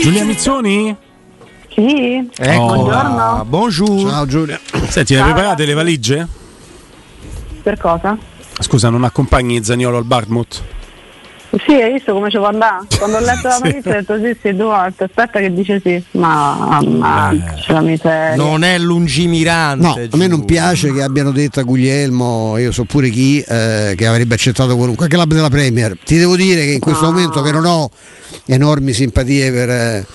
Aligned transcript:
Giulia 0.00 0.24
Mizzoni? 0.24 0.96
Sì, 1.74 2.28
Ecco. 2.36 2.64
buongiorno. 2.64 3.44
Bonjour. 3.46 4.10
Ciao 4.10 4.26
Giulia. 4.26 4.58
Senti, 4.88 5.14
le 5.14 5.22
preparate 5.22 5.64
le 5.64 5.74
valigie? 5.74 6.26
Per 7.62 7.78
cosa? 7.78 8.16
Scusa, 8.60 8.88
non 8.90 9.04
accompagni 9.04 9.62
Zaniolo 9.62 9.96
al 9.98 10.04
Bartmouth? 10.04 10.62
Sì, 11.66 11.72
hai 11.74 11.92
visto 11.92 12.12
come 12.12 12.30
ci 12.30 12.36
può 12.36 12.46
andare? 12.46 12.86
Quando 12.98 13.16
ho 13.16 13.20
letto 13.20 13.48
la 13.48 13.56
Sì. 13.62 13.62
notizia 13.64 13.90
ho 13.90 13.94
detto 13.94 14.16
sì, 14.18 14.36
sì, 14.40 14.54
due 14.54 14.64
volte, 14.66 15.04
aspetta 15.04 15.38
che 15.40 15.52
dice 15.52 15.80
sì. 15.84 16.02
Ma, 16.12 16.78
ma 16.82 17.34
c'è 17.56 17.72
la 17.72 17.80
miseria. 17.80 18.34
Non 18.36 18.62
è 18.64 18.78
lungimirante. 18.78 19.86
No, 19.86 19.92
a 20.10 20.16
me 20.16 20.26
non 20.26 20.44
piace 20.44 20.92
che 20.92 21.02
abbiano 21.02 21.30
detto 21.32 21.60
a 21.60 21.62
Guglielmo, 21.62 22.56
io 22.58 22.72
so 22.72 22.84
pure 22.84 23.08
chi, 23.10 23.40
eh, 23.40 23.94
che 23.96 24.06
avrebbe 24.06 24.34
accettato 24.34 24.76
qualunque 24.76 25.08
club 25.08 25.32
della 25.34 25.48
Premier. 25.50 25.96
Ti 26.04 26.16
devo 26.18 26.36
dire 26.36 26.64
che 26.64 26.72
in 26.72 26.80
questo 26.80 27.04
No. 27.06 27.12
momento 27.12 27.40
che 27.42 27.50
non 27.52 27.64
ho 27.64 27.90
enormi 28.46 28.92
simpatie 28.92 29.50
per, 29.52 29.68
eh, 29.70 30.06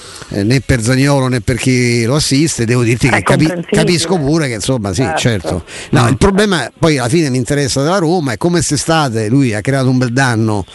né 0.43 0.61
per 0.61 0.81
Zagnolo 0.81 1.27
né 1.27 1.41
per 1.41 1.57
chi 1.57 2.03
lo 2.05 2.15
assiste, 2.15 2.65
devo 2.65 2.83
dirti 2.83 3.09
che 3.09 3.21
capi- 3.21 3.51
capisco 3.69 4.17
pure 4.17 4.47
che 4.47 4.55
insomma 4.55 4.89
sì, 4.93 5.01
Certo. 5.03 5.17
certo. 5.19 5.63
No, 5.91 6.07
il 6.07 6.17
problema 6.17 6.71
poi 6.77 6.97
alla 6.97 7.09
fine 7.09 7.29
mi 7.29 7.37
interessa 7.37 7.81
della 7.81 7.97
Roma 7.97 8.33
è 8.33 8.37
come 8.37 8.55
quest'estate 8.57 9.27
lui 9.29 9.53
ha 9.53 9.61
creato 9.61 9.89
un 9.89 9.97
bel 9.97 10.11
danno 10.13 10.65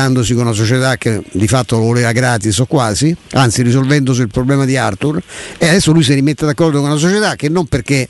accordandosi 0.00 0.34
con 0.34 0.44
una 0.44 0.54
società 0.54 0.96
che 0.96 1.22
di 1.30 1.46
fatto 1.46 1.76
lo 1.76 1.84
voleva 1.84 2.12
gratis 2.12 2.58
o 2.58 2.66
quasi, 2.66 3.14
anzi 3.32 3.62
risolvendosi 3.62 4.22
il 4.22 4.28
problema 4.28 4.64
di 4.64 4.76
Arthur 4.76 5.20
e 5.58 5.68
adesso 5.68 5.92
lui 5.92 6.02
si 6.02 6.14
rimette 6.14 6.46
d'accordo 6.46 6.80
con 6.80 6.90
una 6.90 6.98
società 6.98 7.36
che 7.36 7.48
non 7.48 7.66
perché 7.66 8.08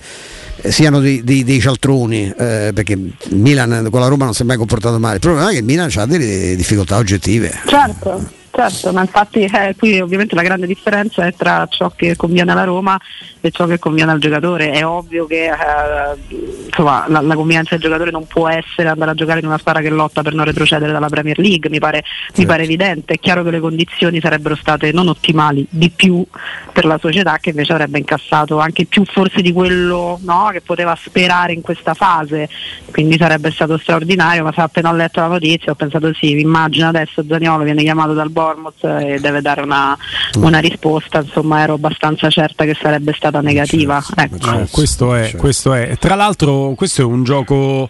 eh, 0.62 0.70
siano 0.70 1.00
dei, 1.00 1.22
dei- 1.24 1.44
dei 1.44 1.60
cialtroni, 1.60 2.32
eh, 2.36 2.70
perché 2.72 2.92
il 2.92 3.36
Milan 3.36 3.88
con 3.90 4.00
la 4.00 4.06
Roma 4.06 4.24
non 4.24 4.34
si 4.34 4.42
è 4.42 4.44
mai 4.44 4.56
comportato 4.56 4.98
male, 4.98 5.14
il 5.14 5.20
problema 5.20 5.48
è 5.48 5.52
che 5.52 5.58
il 5.58 5.64
Milan 5.64 5.90
ha 5.94 6.06
delle 6.06 6.54
difficoltà 6.54 6.96
oggettive. 6.96 7.60
Certo, 7.66 8.30
certo, 8.50 8.92
ma 8.92 9.00
infatti 9.00 9.44
eh, 9.44 9.74
qui 9.76 10.00
ovviamente 10.00 10.34
la 10.34 10.42
grande 10.42 10.66
differenza 10.66 11.24
è 11.26 11.32
tra 11.32 11.66
ciò 11.68 11.90
che 11.94 12.16
conviene 12.16 12.52
alla 12.52 12.64
Roma 12.64 12.98
e 13.40 13.50
ciò 13.50 13.66
che 13.66 13.78
conviene 13.78 14.12
al 14.12 14.18
giocatore. 14.18 14.70
È 14.70 14.84
ovvio 14.84 15.26
che 15.26 15.46
eh, 15.46 16.66
insomma, 16.66 17.04
la, 17.08 17.20
la 17.20 17.34
convenienza 17.34 17.70
del 17.74 17.82
giocatore 17.82 18.10
non 18.10 18.26
può 18.26 18.48
essere 18.48 18.88
andare 18.88 19.12
a 19.12 19.14
giocare 19.14 19.40
in 19.40 19.46
una 19.46 19.58
squadra 19.58 19.82
che 19.82 19.90
lotta 19.90 20.22
per 20.22 20.34
non 20.34 20.44
retrocedere 20.44 20.92
dalla 20.92 21.08
Premier 21.08 21.38
League, 21.38 21.70
mi 21.70 21.78
pare, 21.78 22.04
mi 22.36 22.46
pare 22.46 22.64
evidente. 22.64 23.14
È 23.14 23.18
chiaro 23.18 23.42
che 23.42 23.50
le 23.50 23.60
condizioni 23.60 24.20
sarebbero 24.20 24.56
state 24.56 24.92
non 24.92 25.08
ottimali 25.08 25.66
di 25.68 25.90
più 25.90 26.24
per 26.72 26.84
la 26.84 26.98
società 26.98 27.38
che 27.38 27.50
invece 27.50 27.72
avrebbe 27.72 27.98
incassato 27.98 28.58
anche 28.58 28.86
più 28.86 29.04
forse 29.04 29.42
di 29.42 29.52
quello 29.52 30.18
no, 30.22 30.48
che 30.52 30.60
poteva 30.60 30.96
sperare 31.00 31.52
in 31.52 31.60
questa 31.60 31.94
fase, 31.94 32.48
quindi 32.90 33.16
sarebbe 33.16 33.50
stato 33.50 33.78
straordinario, 33.78 34.44
ma 34.44 34.52
se 34.52 34.60
appena 34.60 34.90
ho 34.90 34.94
letto 34.94 35.20
la 35.20 35.26
notizia 35.26 35.72
ho 35.72 35.74
pensato 35.74 36.12
sì, 36.14 36.38
immagino 36.38 36.88
adesso 36.88 37.24
Zaniolo 37.26 37.64
viene 37.64 37.82
chiamato 37.82 38.12
dal 38.12 38.30
Bournemouth 38.40 38.84
e 38.84 39.20
deve 39.20 39.42
dare 39.42 39.60
una, 39.60 39.96
una 40.36 40.58
risposta, 40.58 41.20
insomma 41.20 41.60
ero 41.60 41.74
abbastanza 41.74 42.30
certa 42.30 42.64
che 42.64 42.76
sarebbe 42.80 43.12
stata 43.14 43.40
negativa. 43.40 44.02
Ecco. 44.16 44.60
Eh, 44.60 44.68
questo, 44.70 45.14
è, 45.14 45.34
questo 45.36 45.74
è. 45.74 45.96
Tra 45.98 46.14
l'altro, 46.14 46.72
questo 46.74 47.02
è 47.02 47.04
un 47.04 47.22
gioco. 47.22 47.88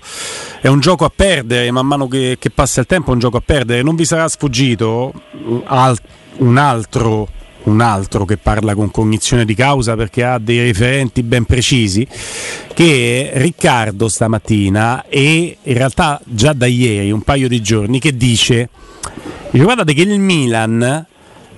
È 0.61 0.69
un 0.69 0.81
gioco 0.81 1.05
a 1.05 1.13
perdere, 1.15 1.71
man 1.71 1.87
mano 1.87 2.09
che, 2.09 2.37
che 2.39 2.51
passa 2.51 2.81
il 2.81 2.87
tempo 2.87 3.11
è 3.11 3.13
un 3.15 3.21
gioco 3.21 3.37
a 3.37 3.43
perdere. 3.45 3.83
Non 3.83 3.95
vi 3.95 4.05
sarà 4.05 4.29
sfuggito 4.29 5.13
un 5.45 5.63
al- 5.67 5.97
un 6.39 6.57
altro, 6.57 7.29
un 7.65 7.81
altro 7.81 8.25
che 8.25 8.37
parla 8.37 8.75
con 8.75 8.91
cognizione 8.91 9.45
di 9.45 9.55
causa 9.55 9.95
perché 9.95 10.25
ha 10.25 10.39
dei 10.39 10.61
referenti 10.61 11.23
ben 11.23 11.45
precisi, 11.45 12.07
che 12.75 13.31
Riccardo 13.35 14.09
stamattina 14.09 15.05
e 15.09 15.57
in 15.63 15.75
realtà 15.75 16.21
già 16.25 16.53
da 16.53 16.67
ieri, 16.67 17.11
un 17.11 17.23
paio 17.23 17.49
di 17.49 17.61
giorni, 17.61 17.99
che 17.99 18.17
dice, 18.17 18.69
dice 19.51 19.65
guardate 19.65 19.93
che 19.95 20.03
il 20.03 20.19
Milan 20.21 21.07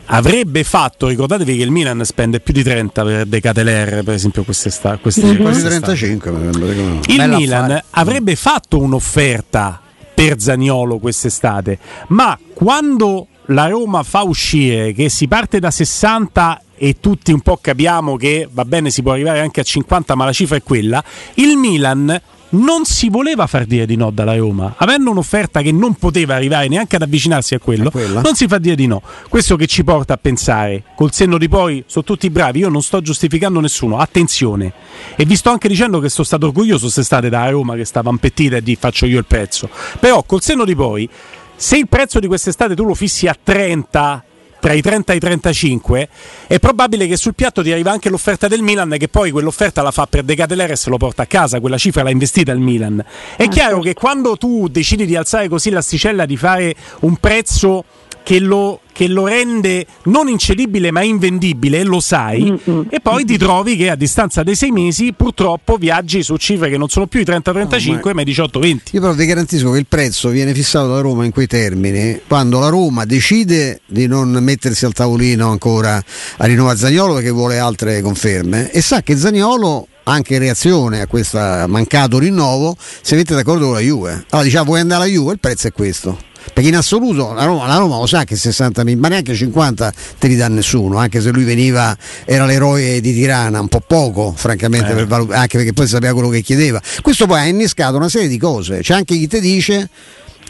avrebbe 0.06 0.64
fatto, 0.64 1.06
ricordatevi 1.08 1.56
che 1.56 1.62
il 1.62 1.70
Milan 1.70 2.04
spende 2.04 2.40
più 2.40 2.52
di 2.52 2.62
30 2.62 3.04
per 3.04 3.26
Decateler, 3.26 4.02
per 4.02 4.14
esempio 4.14 4.42
quest'estate. 4.44 4.98
queste- 5.00 5.20
Quasi 5.22 5.36
quest'estate. 5.38 5.68
35 5.96 6.30
mi 6.32 6.52
sembra 6.52 6.72
che- 6.72 7.10
Il 7.12 7.16
Bella 7.16 7.36
Milan 7.36 7.62
affare. 7.64 7.84
avrebbe 7.90 8.36
fatto 8.36 8.78
un'offerta 8.80 9.80
per 10.14 10.40
Zaniolo 10.40 10.98
quest'estate, 10.98 11.78
ma 12.08 12.38
quando 12.52 13.28
la 13.46 13.66
Roma 13.68 14.02
fa 14.02 14.22
uscire 14.22 14.92
che 14.92 15.08
si 15.08 15.26
parte 15.28 15.58
da 15.58 15.70
60 15.70 16.60
e 16.76 16.96
tutti 17.00 17.32
un 17.32 17.40
po' 17.40 17.58
capiamo 17.60 18.16
che 18.16 18.48
va 18.50 18.64
bene 18.64 18.90
si 18.90 19.02
può 19.02 19.12
arrivare 19.12 19.40
anche 19.40 19.60
a 19.60 19.64
50 19.64 20.14
ma 20.14 20.24
la 20.24 20.32
cifra 20.32 20.56
è 20.56 20.62
quella, 20.62 21.02
il 21.34 21.56
Milan 21.56 22.20
non 22.52 22.84
si 22.84 23.08
voleva 23.08 23.46
far 23.46 23.64
dire 23.64 23.86
di 23.86 23.96
no 23.96 24.10
dalla 24.10 24.36
Roma, 24.36 24.74
avendo 24.76 25.10
un'offerta 25.10 25.62
che 25.62 25.72
non 25.72 25.94
poteva 25.94 26.34
arrivare 26.34 26.68
neanche 26.68 26.96
ad 26.96 27.02
avvicinarsi 27.02 27.54
a 27.54 27.58
quello, 27.58 27.90
A 27.92 28.20
non 28.20 28.34
si 28.34 28.46
fa 28.46 28.58
dire 28.58 28.74
di 28.74 28.86
no. 28.86 29.02
Questo 29.28 29.56
che 29.56 29.66
ci 29.66 29.84
porta 29.84 30.14
a 30.14 30.16
pensare, 30.16 30.84
col 30.94 31.12
senno 31.12 31.38
di 31.38 31.48
poi, 31.48 31.84
sono 31.86 32.04
tutti 32.04 32.28
bravi, 32.30 32.60
io 32.60 32.68
non 32.68 32.82
sto 32.82 33.00
giustificando 33.00 33.60
nessuno, 33.60 33.98
attenzione. 33.98 34.72
E 35.16 35.24
vi 35.24 35.36
sto 35.36 35.50
anche 35.50 35.68
dicendo 35.68 35.98
che 36.00 36.08
sono 36.08 36.26
stato 36.26 36.46
orgoglioso 36.46 36.88
se 36.88 37.02
state 37.02 37.28
da 37.28 37.48
Roma 37.48 37.74
che 37.74 37.84
stava 37.84 38.10
impettita 38.10 38.56
e 38.56 38.62
di 38.62 38.76
faccio 38.76 39.06
io 39.06 39.18
il 39.18 39.26
prezzo. 39.26 39.68
Però 39.98 40.22
col 40.24 40.42
senno 40.42 40.64
di 40.64 40.74
poi, 40.74 41.08
se 41.56 41.76
il 41.76 41.88
prezzo 41.88 42.18
di 42.18 42.26
quest'estate 42.26 42.74
tu 42.74 42.84
lo 42.84 42.94
fissi 42.94 43.26
a 43.28 43.36
30 43.40 44.24
tra 44.62 44.74
i 44.74 44.80
30 44.80 45.12
e 45.12 45.16
i 45.16 45.18
35 45.18 46.08
è 46.46 46.60
probabile 46.60 47.08
che 47.08 47.16
sul 47.16 47.34
piatto 47.34 47.64
ti 47.64 47.72
arriva 47.72 47.90
anche 47.90 48.08
l'offerta 48.08 48.46
del 48.46 48.62
Milan 48.62 48.94
che 48.96 49.08
poi 49.08 49.32
quell'offerta 49.32 49.82
la 49.82 49.90
fa 49.90 50.06
per 50.06 50.22
Decatelere 50.22 50.74
e 50.74 50.76
se 50.76 50.88
lo 50.88 50.98
porta 50.98 51.22
a 51.22 51.26
casa. 51.26 51.58
Quella 51.58 51.78
cifra 51.78 52.04
l'ha 52.04 52.10
investita 52.10 52.52
il 52.52 52.60
Milan. 52.60 53.04
È 53.36 53.48
chiaro 53.48 53.80
che 53.80 53.92
quando 53.92 54.36
tu 54.36 54.68
decidi 54.68 55.04
di 55.04 55.16
alzare 55.16 55.48
così 55.48 55.70
l'asticella 55.70 56.26
di 56.26 56.36
fare 56.36 56.76
un 57.00 57.16
prezzo 57.16 57.84
che 58.22 58.38
lo, 58.38 58.82
che 58.92 59.08
lo 59.08 59.26
rende 59.26 59.86
non 60.04 60.28
incedibile 60.28 60.90
ma 60.90 61.02
invendibile, 61.02 61.82
lo 61.82 62.00
sai, 62.00 62.58
e 62.88 63.00
poi 63.00 63.24
ti 63.24 63.38
trovi 63.38 63.76
che 63.76 63.90
a 63.90 63.96
distanza 63.96 64.42
dei 64.42 64.54
sei 64.54 64.70
mesi 64.70 65.12
purtroppo 65.12 65.76
viaggi 65.76 66.22
su 66.22 66.36
cifre 66.36 66.70
che 66.70 66.76
non 66.76 66.88
sono 66.88 67.06
più 67.06 67.20
i 67.20 67.24
30-35 67.24 68.12
ma 68.12 68.20
i 68.22 68.24
18-20. 68.24 68.80
Io 68.92 69.00
però 69.00 69.12
vi 69.12 69.26
garantisco 69.26 69.70
che 69.70 69.78
il 69.78 69.86
prezzo 69.86 70.28
viene 70.28 70.54
fissato 70.54 70.88
da 70.88 71.00
Roma 71.00 71.24
in 71.24 71.32
quei 71.32 71.46
termini 71.46 72.20
quando 72.26 72.58
la 72.58 72.68
Roma 72.68 73.04
decide 73.04 73.80
di 73.86 74.06
non 74.06 74.30
mettersi 74.30 74.84
al 74.84 74.92
tavolino 74.92 75.50
ancora 75.50 76.02
a 76.36 76.46
rinnovare 76.46 76.76
Zagnolo 76.76 77.14
perché 77.14 77.30
vuole 77.30 77.58
altre 77.58 78.00
conferme 78.02 78.70
e 78.70 78.80
sa 78.80 79.02
che 79.02 79.16
Zagnolo 79.16 79.86
anche 80.04 80.34
in 80.34 80.40
reazione 80.40 81.00
a 81.00 81.06
questo 81.06 81.38
mancato 81.38 82.18
rinnovo 82.18 82.76
si 83.02 83.14
mette 83.14 83.34
d'accordo 83.34 83.66
con 83.66 83.74
la 83.74 83.80
Juve. 83.80 84.24
Allora 84.30 84.42
diciamo 84.42 84.64
vuoi 84.64 84.80
andare 84.80 85.04
alla 85.04 85.12
Juve? 85.12 85.32
Il 85.32 85.38
prezzo 85.38 85.68
è 85.68 85.72
questo. 85.72 86.30
Perché 86.52 86.68
in 86.68 86.76
assoluto 86.76 87.32
la 87.32 87.44
Roma, 87.44 87.66
la 87.66 87.76
Roma 87.76 87.98
lo 87.98 88.06
sa 88.06 88.24
che 88.24 88.36
60 88.36 88.84
mila, 88.84 89.00
ma 89.00 89.08
neanche 89.08 89.34
50 89.34 89.92
te 90.18 90.26
li 90.28 90.36
dà 90.36 90.48
nessuno, 90.48 90.98
anche 90.98 91.20
se 91.20 91.30
lui 91.30 91.44
veniva, 91.44 91.96
era 92.24 92.44
l'eroe 92.44 93.00
di 93.00 93.12
Tirana, 93.12 93.60
un 93.60 93.68
po' 93.68 93.82
poco, 93.86 94.32
francamente, 94.36 94.92
per 94.94 95.06
valu- 95.06 95.32
anche 95.32 95.56
perché 95.58 95.72
poi 95.72 95.86
sapeva 95.86 96.12
quello 96.12 96.28
che 96.28 96.42
chiedeva. 96.42 96.80
Questo 97.00 97.26
poi 97.26 97.40
ha 97.40 97.46
innescato 97.46 97.96
una 97.96 98.08
serie 98.08 98.28
di 98.28 98.38
cose. 98.38 98.80
C'è 98.80 98.94
anche 98.94 99.16
chi 99.16 99.26
ti 99.26 99.40
dice, 99.40 99.88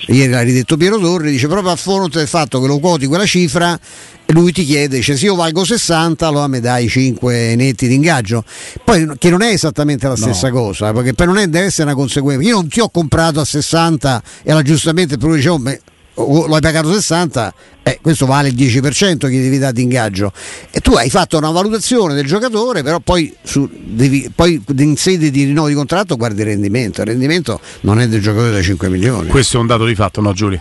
ieri 0.09 0.31
l'ha 0.31 0.43
ridetto 0.43 0.77
Piero 0.77 0.99
Torri, 0.99 1.31
dice 1.31 1.49
proprio 1.49 1.73
a 1.73 1.77
fronte 1.77 2.19
del 2.19 2.29
fatto 2.29 2.61
che 2.61 2.67
lo 2.67 2.79
quoti 2.79 3.07
quella 3.07 3.27
cifra, 3.27 3.79
lui 4.27 4.53
ti 4.53 4.65
chiede, 4.65 4.97
dice 4.97 5.17
se 5.17 5.27
io 5.27 5.35
valgo 5.35 5.65
60, 5.65 6.27
allora 6.27 6.47
mi 6.47 6.61
dai 6.61 6.89
5 6.89 7.55
netti 7.55 7.87
di 7.87 7.95
ingaggio. 7.95 8.45
Poi 8.85 9.12
che 9.19 9.31
non 9.31 9.43
è 9.43 9.49
esattamente 9.49 10.09
la 10.09 10.17
stessa 10.17 10.51
cosa, 10.51 10.89
eh, 10.89 10.93
perché 10.93 11.12
per 11.12 11.27
non 11.27 11.39
è, 11.39 11.47
deve 11.47 11.67
essere 11.67 11.85
una 11.85 11.95
conseguenza. 11.95 12.47
Io 12.47 12.55
non 12.55 12.69
ti 12.69 12.81
ho 12.81 12.89
comprato 12.89 13.41
a 13.41 13.45
60 13.45 14.23
e 14.43 14.51
allora 14.51 14.65
giustamente 14.65 15.19
però 15.19 15.35
dicevo, 15.35 15.59
beh, 15.59 15.81
lo 16.15 16.55
hai 16.55 16.61
pagato 16.61 16.93
60, 16.93 17.55
eh, 17.83 17.99
questo 18.03 18.27
vale 18.27 18.49
il 18.49 18.55
10% 18.55 19.28
che 19.28 19.41
devi 19.41 19.59
dare 19.59 19.73
di 19.73 19.83
ingaggio. 19.83 20.33
E 20.71 20.81
tu 20.81 20.93
hai 20.93 21.11
fatto 21.11 21.39
una 21.39 21.50
valutazione 21.50 22.15
del 22.15 22.27
giocatore, 22.27 22.83
però 22.83 23.00
poi, 23.00 23.34
su- 23.43 23.69
devi- 23.73 24.31
poi 24.34 24.62
in 24.78 24.97
sede 24.97 25.31
di 25.31 25.45
rinnovo 25.45 25.69
di 25.69 25.75
contratto 25.75 26.17
guardi 26.17 26.41
il 26.41 26.47
rendimento. 26.47 27.00
Il 27.00 27.06
rendimento 27.09 27.61
non 27.81 28.00
è 28.00 28.09
del 28.09 28.21
giocatore 28.21 28.53
da 28.53 28.62
5 28.62 28.89
milioni. 28.89 29.28
Questo 29.28 29.56
è 29.56 29.61
un 29.61 29.67
dato 29.67 29.84
di 29.87 29.95
fatto, 29.95 30.21
no 30.21 30.33
Giulia? 30.33 30.61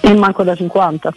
E 0.00 0.14
manco 0.14 0.42
da 0.42 0.54
50. 0.54 1.12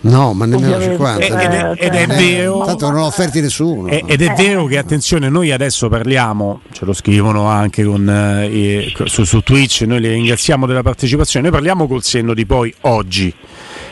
No, 0.00 0.32
ma 0.34 0.44
nemmeno 0.46 0.74
Ovviamente. 0.76 0.96
50. 0.96 1.26
Ed 1.42 1.50
è- 1.52 1.72
ed 1.84 1.94
è 1.94 2.02
Eh, 2.02 2.06
vero. 2.06 2.64
Tanto 2.64 2.90
non 2.90 3.00
ho 3.00 3.06
offerti 3.06 3.40
nessuno. 3.40 3.88
E- 3.88 4.04
Ed 4.06 4.22
è 4.22 4.32
vero 4.34 4.66
che 4.66 4.78
attenzione, 4.78 5.28
noi 5.28 5.50
adesso 5.50 5.88
parliamo, 5.88 6.60
ce 6.72 6.84
lo 6.84 6.92
scrivono 6.92 7.46
anche 7.46 7.82
con, 7.84 8.08
eh, 8.08 8.92
su, 9.06 9.24
su 9.24 9.40
Twitch, 9.40 9.80
noi 9.82 10.00
li 10.00 10.08
ringraziamo 10.08 10.66
della 10.66 10.82
partecipazione, 10.82 11.46
noi 11.48 11.54
parliamo 11.54 11.86
col 11.88 12.02
senno 12.02 12.34
di 12.34 12.46
poi 12.46 12.72
oggi. 12.82 13.34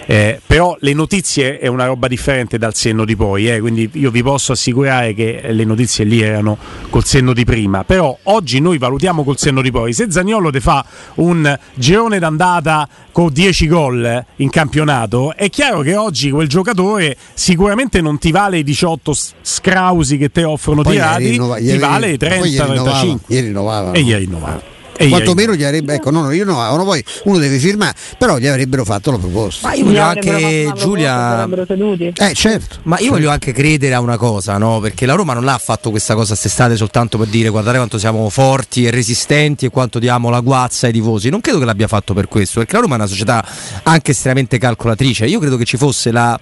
Eh, 0.07 0.41
però 0.47 0.77
le 0.81 0.93
notizie 0.93 1.59
è 1.59 1.67
una 1.67 1.87
roba 1.87 2.09
differente 2.09 2.59
dal 2.59 2.75
senno 2.75 3.05
di 3.05 3.17
poi, 3.17 3.51
eh, 3.51 3.61
quindi 3.61 3.89
io 3.95 4.11
vi 4.11 4.23
posso 4.23 4.53
assicurare 4.53 5.15
che 5.15 5.41
le 5.49 5.65
notizie 5.65 6.05
lì 6.05 6.21
erano 6.21 6.59
col 6.91 7.05
senno 7.05 7.33
di 7.33 7.45
prima. 7.45 7.85
Però 7.85 8.17
oggi 8.25 8.61
noi 8.61 8.79
valutiamo 8.79 9.25
col 9.25 9.39
senno 9.39 9.63
di 9.63 9.71
poi. 9.71 9.93
Se 9.93 10.11
Zagnolo 10.11 10.51
te 10.51 10.61
fa 10.61 10.85
un 11.17 11.59
girone 11.75 12.19
d'andata 12.19 12.89
con 13.13 13.33
10 13.33 13.67
gol 13.67 14.05
eh, 14.05 14.27
in 14.37 14.51
campionato, 14.51 15.35
è 15.35 15.49
chiaro 15.49 15.81
che 15.81 15.97
oggi 15.97 16.31
quel 16.31 16.49
giocatore 16.49 17.17
sicuramente 17.33 18.01
non 18.01 18.19
ti 18.19 18.31
vale 18.31 18.59
i 18.59 18.63
18 18.63 19.13
s- 19.15 19.33
scrausi 19.41 20.19
che 20.19 20.31
te 20.31 20.45
offrono 20.45 20.83
Poi 20.83 20.93
tirati, 20.93 21.31
rinnova- 21.31 21.57
ti 21.57 21.79
vale 21.79 22.11
i 22.11 22.19
poi 22.19 22.29
ieri 22.51 22.57
30-35. 22.57 22.71
rinnovava, 22.73 23.17
ieri 23.29 23.47
rinnovava. 23.47 23.93
E 23.93 24.01
ieri 24.01 24.25
rinnovava. 24.25 24.73
E 24.97 25.09
quantomeno 25.09 25.55
gli 25.55 25.65
avrebbe, 25.65 25.95
ecco, 25.95 26.11
no, 26.11 26.23
no, 26.23 26.31
io 26.31 26.45
no, 26.45 26.73
uno, 26.73 26.85
poi 26.85 27.05
uno 27.25 27.39
deve 27.39 27.59
firmare, 27.59 27.95
però 28.19 28.39
gli 28.39 28.47
avrebbero 28.47 28.85
fatto 28.85 29.11
la 29.11 29.19
proposta. 29.19 29.69
Ma 29.69 29.75
io 29.75 29.85
voglio 29.85 30.03
anche 30.03 30.73
Giulia. 30.77 31.49
Eh, 31.49 32.35
certo. 32.35 32.79
Ma 32.85 32.99
io 32.99 33.11
voglio 33.11 33.31
anche 33.31 33.53
credere 33.53 33.95
a 33.95 34.01
una 34.01 34.17
cosa, 34.17 34.59
no? 34.59 34.81
Perché 34.81 35.07
la 35.07 35.15
Roma 35.15 35.33
non 35.35 35.45
l'ha 35.45 35.59
fatto 35.59 35.91
questa 35.91 36.15
cosa 36.15 36.35
quest'estate 36.35 36.77
soltanto 36.77 37.17
per 37.17 37.29
dire 37.29 37.49
guardate 37.49 37.77
quanto 37.77 37.99
siamo 37.99 38.29
forti 38.29 38.85
e 38.85 38.91
resistenti 38.91 39.67
e 39.67 39.71
quanto 39.71 39.99
diamo 39.99 40.31
la 40.31 40.41
guazza 40.41 40.87
ai 40.87 40.93
tifosi. 40.93 41.31
Non 41.31 41.41
credo 41.41 41.59
che 41.59 41.65
l'abbia 41.65 41.89
fatto 41.89 42.15
per 42.15 42.29
questo, 42.29 42.59
perché 42.61 42.75
la 42.75 42.83
Roma 42.83 42.95
è 42.95 42.99
una 42.99 43.07
società 43.07 43.45
anche 43.83 44.11
estremamente 44.11 44.59
calcolatrice. 44.59 45.27
Io 45.27 45.39
credo 45.39 45.57
che 45.57 45.65
ci 45.65 45.77
fosse 45.77 46.11
la 46.11 46.39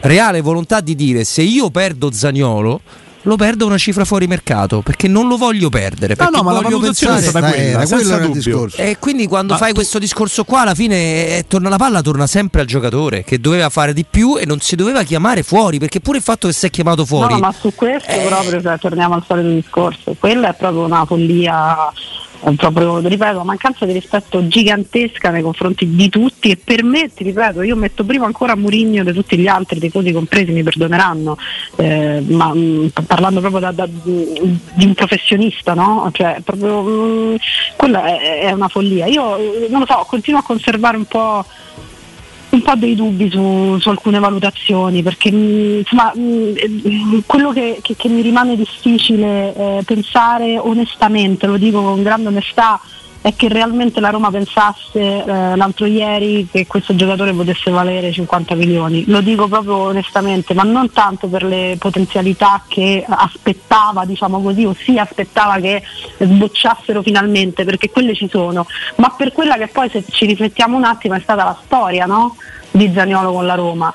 reale 0.00 0.40
volontà 0.40 0.80
di 0.80 0.94
dire 0.94 1.24
se 1.24 1.42
io 1.42 1.70
perdo 1.70 2.12
Zagnolo 2.12 2.80
lo 3.22 3.36
perdo 3.36 3.66
una 3.66 3.78
cifra 3.78 4.04
fuori 4.04 4.26
mercato 4.26 4.80
perché 4.80 5.08
non 5.08 5.26
lo 5.28 5.36
voglio 5.36 5.68
perdere. 5.68 6.14
No, 6.18 6.28
no, 6.30 6.42
ma 6.42 6.52
la 6.52 6.60
voglio 6.60 6.76
valutazione 6.78 7.18
è 7.18 7.22
pensare- 7.22 7.40
stata 7.40 7.54
quella, 7.54 7.78
senza 7.78 7.94
quello 7.96 8.12
era 8.14 8.24
il 8.24 8.30
discorso. 8.32 8.76
e 8.82 8.96
quindi 8.98 9.26
quando 9.26 9.52
Ma 9.54 9.58
fai 9.58 9.68
tu- 9.70 9.74
questo 9.76 9.98
discorso 9.98 10.44
qua, 10.44 10.60
alla 10.62 10.74
fine 10.74 10.96
eh, 11.38 11.44
torna 11.48 11.68
la 11.68 11.76
palla, 11.76 12.00
torna 12.00 12.26
sempre 12.26 12.60
al 12.62 12.66
giocatore 12.66 13.24
che 13.24 13.40
doveva 13.40 13.68
fare 13.68 13.92
di 13.92 14.04
più 14.08 14.36
e 14.38 14.46
non 14.46 14.60
si 14.60 14.76
doveva 14.76 15.02
chiamare 15.02 15.42
fuori, 15.42 15.78
perché 15.78 16.00
pure 16.00 16.18
il 16.18 16.22
fatto 16.22 16.46
che 16.48 16.54
si 16.54 16.66
è 16.66 16.70
chiamato 16.70 17.04
fuori. 17.04 17.34
No, 17.34 17.40
ma 17.40 17.52
su 17.52 17.72
questo 17.74 18.10
Eh. 18.10 18.24
proprio 18.26 18.62
cioè, 18.62 18.78
torniamo 18.78 19.14
al 19.14 19.24
solito 19.26 19.48
discorso. 19.50 20.14
Quella 20.18 20.50
è 20.50 20.54
proprio 20.54 20.84
una 20.84 21.04
follia, 21.04 21.90
è 22.27 22.27
proprio, 22.56 22.98
ripeto, 22.98 23.42
mancanza 23.44 23.84
di 23.84 23.92
rispetto 23.92 24.46
gigantesca 24.46 25.30
nei 25.30 25.42
confronti 25.42 25.94
di 25.94 26.08
tutti 26.08 26.50
e 26.50 26.56
per 26.56 26.84
me, 26.84 27.12
ti 27.12 27.24
ripeto, 27.24 27.62
io 27.62 27.76
metto 27.76 28.04
prima 28.04 28.26
ancora 28.26 28.56
Murigno 28.56 29.04
di 29.04 29.12
tutti 29.12 29.36
gli 29.36 29.46
altri, 29.46 29.80
tifosi 29.80 30.12
compresi, 30.12 30.52
mi 30.52 30.62
perdoneranno, 30.62 31.36
eh, 31.76 32.22
ma 32.28 32.54
mh, 32.54 32.92
parlando 33.06 33.40
proprio 33.40 33.60
da, 33.60 33.72
da- 33.72 33.88
di 33.88 34.84
un 34.84 34.94
professionista, 34.94 35.74
no? 35.74 36.08
Cioè, 36.12 36.40
proprio, 36.44 36.82
mh, 36.82 37.36
quella 37.76 38.04
è, 38.04 38.40
è 38.40 38.52
una 38.52 38.68
follia. 38.68 39.06
Io 39.06 39.36
non 39.68 39.80
lo 39.80 39.86
so, 39.86 40.04
continuo 40.08 40.40
a 40.40 40.44
conservare 40.44 40.96
un 40.96 41.04
po' 41.04 41.44
un 42.58 42.62
po' 42.62 42.74
dei 42.74 42.94
dubbi 42.94 43.30
su, 43.30 43.78
su 43.78 43.88
alcune 43.88 44.18
valutazioni 44.18 45.02
perché 45.02 45.30
mh, 45.32 45.78
insomma, 45.78 46.12
mh, 46.14 46.52
eh, 46.56 47.22
quello 47.26 47.52
che, 47.52 47.78
che- 47.82 47.96
che 47.96 48.08
mi 48.08 48.20
rimane 48.20 48.56
difficile 48.56 49.54
eh, 49.54 49.82
pensare 49.84 50.58
onestamente, 50.58 51.46
lo 51.46 51.56
dico 51.56 51.80
con 51.82 52.02
grande 52.02 52.28
onestà, 52.28 52.80
è 53.20 53.34
che 53.34 53.48
realmente 53.48 54.00
la 54.00 54.10
Roma 54.10 54.30
pensasse 54.30 55.00
eh, 55.00 55.56
l'altro 55.56 55.86
ieri 55.86 56.46
che 56.50 56.66
questo 56.66 56.94
giocatore 56.94 57.32
potesse 57.32 57.70
valere 57.70 58.12
50 58.12 58.54
milioni. 58.54 59.04
Lo 59.06 59.20
dico 59.20 59.48
proprio 59.48 59.76
onestamente, 59.76 60.54
ma 60.54 60.62
non 60.62 60.92
tanto 60.92 61.26
per 61.28 61.42
le 61.42 61.76
potenzialità 61.78 62.62
che 62.66 63.04
aspettava, 63.06 64.04
diciamo 64.04 64.40
così, 64.40 64.64
o 64.64 64.74
si 64.74 64.98
aspettava 64.98 65.58
che 65.58 65.82
sbocciassero 66.18 67.02
finalmente, 67.02 67.64
perché 67.64 67.90
quelle 67.90 68.14
ci 68.14 68.28
sono, 68.30 68.66
ma 68.96 69.12
per 69.16 69.32
quella 69.32 69.56
che 69.56 69.68
poi 69.68 69.88
se 69.90 70.04
ci 70.08 70.26
riflettiamo 70.26 70.76
un 70.76 70.84
attimo 70.84 71.14
è 71.14 71.20
stata 71.20 71.44
la 71.44 71.58
storia 71.64 72.06
no? 72.06 72.36
di 72.70 72.90
Zaniolo 72.94 73.32
con 73.32 73.46
la 73.46 73.54
Roma. 73.54 73.92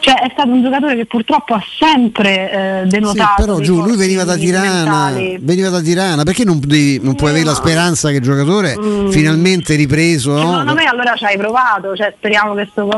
Cioè 0.00 0.14
è 0.14 0.30
stato 0.32 0.48
un 0.50 0.62
giocatore 0.62 0.96
che 0.96 1.04
purtroppo 1.06 1.54
ha 1.54 1.62
sempre 1.78 2.50
eh, 2.50 2.80
Sì, 2.84 2.88
denotato. 2.88 3.42
però 3.42 3.56
dei 3.56 3.64
giù, 3.64 3.80
lui 3.82 3.96
veniva 3.96 4.24
da 4.24 4.34
Tirana, 4.36 5.12
veniva 5.40 5.68
da 5.68 5.80
Tirana, 5.80 6.22
perché 6.22 6.44
non, 6.44 6.58
devi- 6.58 6.98
non 7.02 7.14
puoi 7.14 7.28
Eh, 7.28 7.32
avere 7.32 7.46
la 7.46 7.52
no. 7.52 7.56
speranza 7.58 8.08
che 8.10 8.16
il 8.16 8.22
giocatore 8.22 8.78
Mm. 8.78 9.10
finalmente 9.10 9.74
ripreso? 9.74 10.32
no? 10.32 10.38
Secondo 10.40 10.74
me 10.74 10.84
allora 10.84 11.14
ci 11.16 11.24
hai 11.24 11.36
provato, 11.36 11.94
cioè 11.96 12.14
speriamo 12.16 12.54
che 12.54 12.68
sto. 12.70 12.88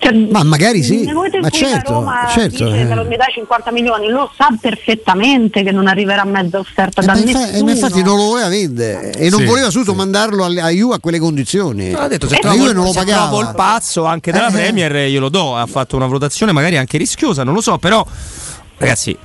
Cioè, 0.00 0.12
Ma 0.30 0.42
magari 0.44 0.82
sì, 0.82 1.04
ma 1.40 1.50
certo, 1.50 1.92
Roma 1.92 2.26
certo, 2.30 2.64
dice 2.68 2.80
eh. 2.82 2.88
che 2.88 2.94
non 2.94 3.06
mi 3.06 3.16
dai 3.16 3.32
50 3.32 3.70
milioni, 3.70 4.08
lo 4.08 4.30
sa 4.36 4.48
perfettamente 4.60 5.62
che 5.62 5.72
non 5.72 5.86
arriverà 5.86 6.22
a 6.22 6.24
mezza 6.24 6.58
offerta 6.58 7.02
Eh, 7.02 7.04
da 7.04 7.12
ma 7.12 7.18
infa- 7.18 7.38
eh, 7.40 7.44
nessuno. 7.50 7.64
ma 7.64 7.70
infatti 7.72 8.02
non 8.02 8.16
lo 8.16 8.24
voleva 8.24 8.48
vendere 8.48 9.12
e 9.12 9.28
non 9.30 9.40
Sì, 9.40 9.46
voleva 9.46 9.70
subito 9.70 9.90
sì. 9.92 9.96
mandarlo 9.96 10.44
alle- 10.44 10.60
a 10.60 10.68
Juve 10.70 10.94
a 10.94 10.98
quelle 11.00 11.18
condizioni. 11.18 11.92
Ha 11.92 12.08
detto 12.08 12.28
se 12.28 12.36
Eh, 12.36 12.40
trovo, 12.40 12.72
non 12.72 12.84
lo 12.84 12.92
se 12.92 12.98
pagava. 12.98 13.26
trovo 13.26 13.40
il 13.42 13.52
pazzo 13.54 14.04
anche 14.06 14.32
della 14.32 14.48
Eh. 14.48 14.52
Premier 14.52 14.92
glielo 15.08 15.28
do. 15.28 15.56
Ha 15.56 15.66
fatto 15.66 15.96
una 15.96 16.06
valutazione 16.14 16.52
magari 16.52 16.76
anche 16.76 16.98
rischiosa, 16.98 17.44
non 17.44 17.54
lo 17.54 17.60
so, 17.60 17.78
però 17.78 18.04
ragazzi. 18.78 19.16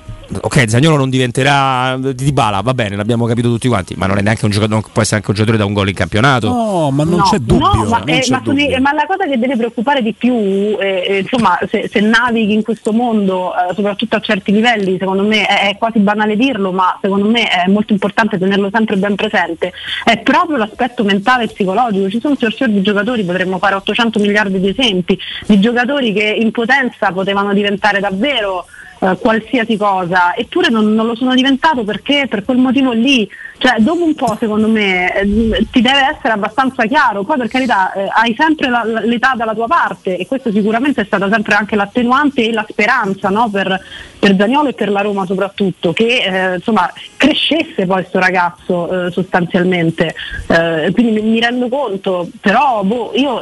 Ok, 0.42 0.70
Zagnolo 0.70 0.96
non 0.96 1.10
diventerà 1.10 1.98
di 1.98 2.14
Dybala, 2.14 2.62
va 2.62 2.76
bene, 2.76 2.96
l'abbiamo 2.96 3.26
capito 3.26 3.48
tutti 3.50 3.68
quanti, 3.68 3.96
ma 3.98 4.06
non 4.06 4.20
è 4.20 4.22
neanche 4.22 4.46
un 4.46 4.52
giocatore, 4.52 4.80
non 4.80 4.92
può 4.92 5.02
essere 5.02 5.18
anche 5.18 5.30
un 5.32 5.36
giocatore 5.36 5.58
da 5.58 5.66
un 5.66 5.74
gol 5.74 5.88
in 5.88 5.96
campionato. 5.96 6.50
No, 6.50 6.92
ma 6.92 7.04
non 7.04 7.18
No, 7.18 7.24
c'è 7.24 7.38
dubbio. 7.40 7.74
no, 7.74 7.84
ma, 7.86 7.98
non 7.98 8.10
eh, 8.10 8.20
c'è 8.20 8.32
ma 8.32 8.40
dubbio. 8.40 8.80
ma 8.80 8.94
la 8.94 9.06
cosa 9.08 9.26
che 9.26 9.40
deve 9.40 9.58
preoccupare 9.58 10.04
di 10.04 10.14
più, 10.14 10.36
eh, 10.36 11.04
eh, 11.08 11.18
insomma, 11.22 11.58
se, 11.68 11.90
se 11.92 12.00
navighi 12.00 12.54
in 12.54 12.62
questo 12.62 12.94
mondo, 12.94 13.54
eh, 13.54 13.74
soprattutto 13.74 14.18
a 14.18 14.20
certi 14.20 14.52
livelli, 14.52 14.98
secondo 15.00 15.24
me 15.24 15.48
è, 15.48 15.70
è 15.70 15.78
quasi 15.78 15.98
banale 15.98 16.36
dirlo, 16.36 16.72
ma 16.72 16.96
secondo 17.02 17.28
me 17.28 17.48
è 17.50 17.68
molto 17.68 17.94
importante 17.94 18.38
tenerlo 18.38 18.70
sempre 18.72 18.98
ben 18.98 19.16
presente, 19.16 19.74
è 20.04 20.20
proprio 20.20 20.58
l'aspetto 20.58 21.04
mentale 21.04 21.46
e 21.46 21.48
psicologico. 21.48 22.08
Ci 22.08 22.20
sono 22.22 22.36
fior 22.36 22.70
di 22.70 22.82
giocatori, 22.84 23.24
potremmo 23.24 23.58
fare 23.58 23.74
800 23.76 24.20
miliardi 24.20 24.60
di 24.60 24.70
esempi, 24.70 25.18
di 25.48 25.60
giocatori 25.60 26.14
che 26.14 26.24
in 26.40 26.52
potenza 26.52 27.12
potevano 27.12 27.52
diventare 27.54 28.00
davvero 28.00 28.66
eh, 29.00 29.18
qualsiasi 29.20 29.78
cosa, 29.78 30.36
eppure 30.36 30.70
non, 30.70 30.94
non 30.94 31.06
lo 31.06 31.16
sono 31.16 31.34
diventato 31.34 31.84
perché 31.84 32.28
per 32.30 32.44
quel 32.44 32.58
motivo 32.58 32.92
lì, 32.92 33.30
cioè 33.60 33.76
dopo 33.80 34.04
un 34.04 34.16
po' 34.16 34.38
secondo 34.40 34.68
me 34.68 35.14
eh, 35.14 35.68
ti 35.70 35.82
deve 35.82 36.16
essere 36.16 36.34
abbastanza 36.34 36.86
chiaro, 36.86 37.24
poi 37.24 37.38
per 37.38 37.50
carità 37.50 37.92
eh, 37.92 38.08
hai 38.10 38.34
sempre 38.38 38.70
la- 38.70 38.84
l'età 38.84 39.34
dalla 39.36 39.54
tua 39.54 39.68
parte 39.68 40.18
e 40.18 40.26
questo 40.26 40.50
sicuramente 40.52 41.02
è 41.02 41.06
stata 41.06 41.30
sempre 41.30 41.56
anche 41.56 41.76
l'attenuante 41.76 42.46
e 42.46 42.54
la 42.54 42.66
speranza 42.68 43.28
no? 43.30 43.50
per, 43.52 43.80
per 44.18 44.36
Zaniolo 44.38 44.70
e 44.70 44.74
per 44.74 44.90
la 44.90 45.02
Roma 45.02 45.26
soprattutto, 45.26 45.92
che 45.92 46.24
eh, 46.24 46.56
insomma 46.56 46.92
crescesse 47.18 47.86
poi 47.86 47.98
questo 48.00 48.20
ragazzo 48.20 49.08
eh, 49.08 49.12
sostanzialmente, 49.12 50.16
Eh, 50.48 50.92
quindi 50.94 51.12
mi, 51.12 51.30
mi 51.30 51.40
rendo 51.40 51.68
conto, 51.68 52.30
però 52.40 52.82
boh, 52.84 53.12
io 53.14 53.42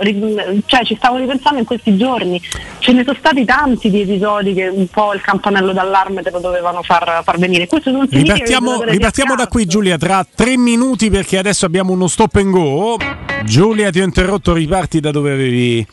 cioè, 0.65 0.83
ci 0.83 0.95
stavo 0.95 1.17
ripensando 1.17 1.59
in 1.59 1.65
questi 1.65 1.95
giorni, 1.95 2.41
ce 2.79 2.91
ne 2.91 3.03
sono 3.03 3.15
stati 3.17 3.45
tanti 3.45 3.89
di 3.89 4.01
episodi 4.01 4.53
che 4.53 4.67
un 4.67 4.87
po' 4.87 5.13
il 5.13 5.21
campanello 5.21 5.73
d'allarme 5.73 6.23
te 6.23 6.31
lo 6.31 6.39
dovevano 6.39 6.81
far, 6.81 7.21
far 7.23 7.37
venire. 7.37 7.67
Questo 7.67 7.91
non 7.91 8.07
significa 8.07 8.33
Ripartiamo, 8.33 8.81
ripartiamo 8.81 9.35
da 9.35 9.47
qui. 9.47 9.65
Giulia 9.67 9.97
tra 10.07 10.25
tre 10.33 10.55
minuti 10.57 11.09
perché 11.09 11.37
adesso 11.37 11.65
abbiamo 11.65 11.91
uno 11.91 12.07
stop 12.07 12.35
and 12.35 12.51
go. 12.51 12.97
Giulia 13.43 13.89
ti 13.89 13.99
ho 13.99 14.05
interrotto, 14.05 14.53
riparti 14.53 15.01
da 15.01 15.11
dove 15.11 15.33
avevi... 15.33 15.85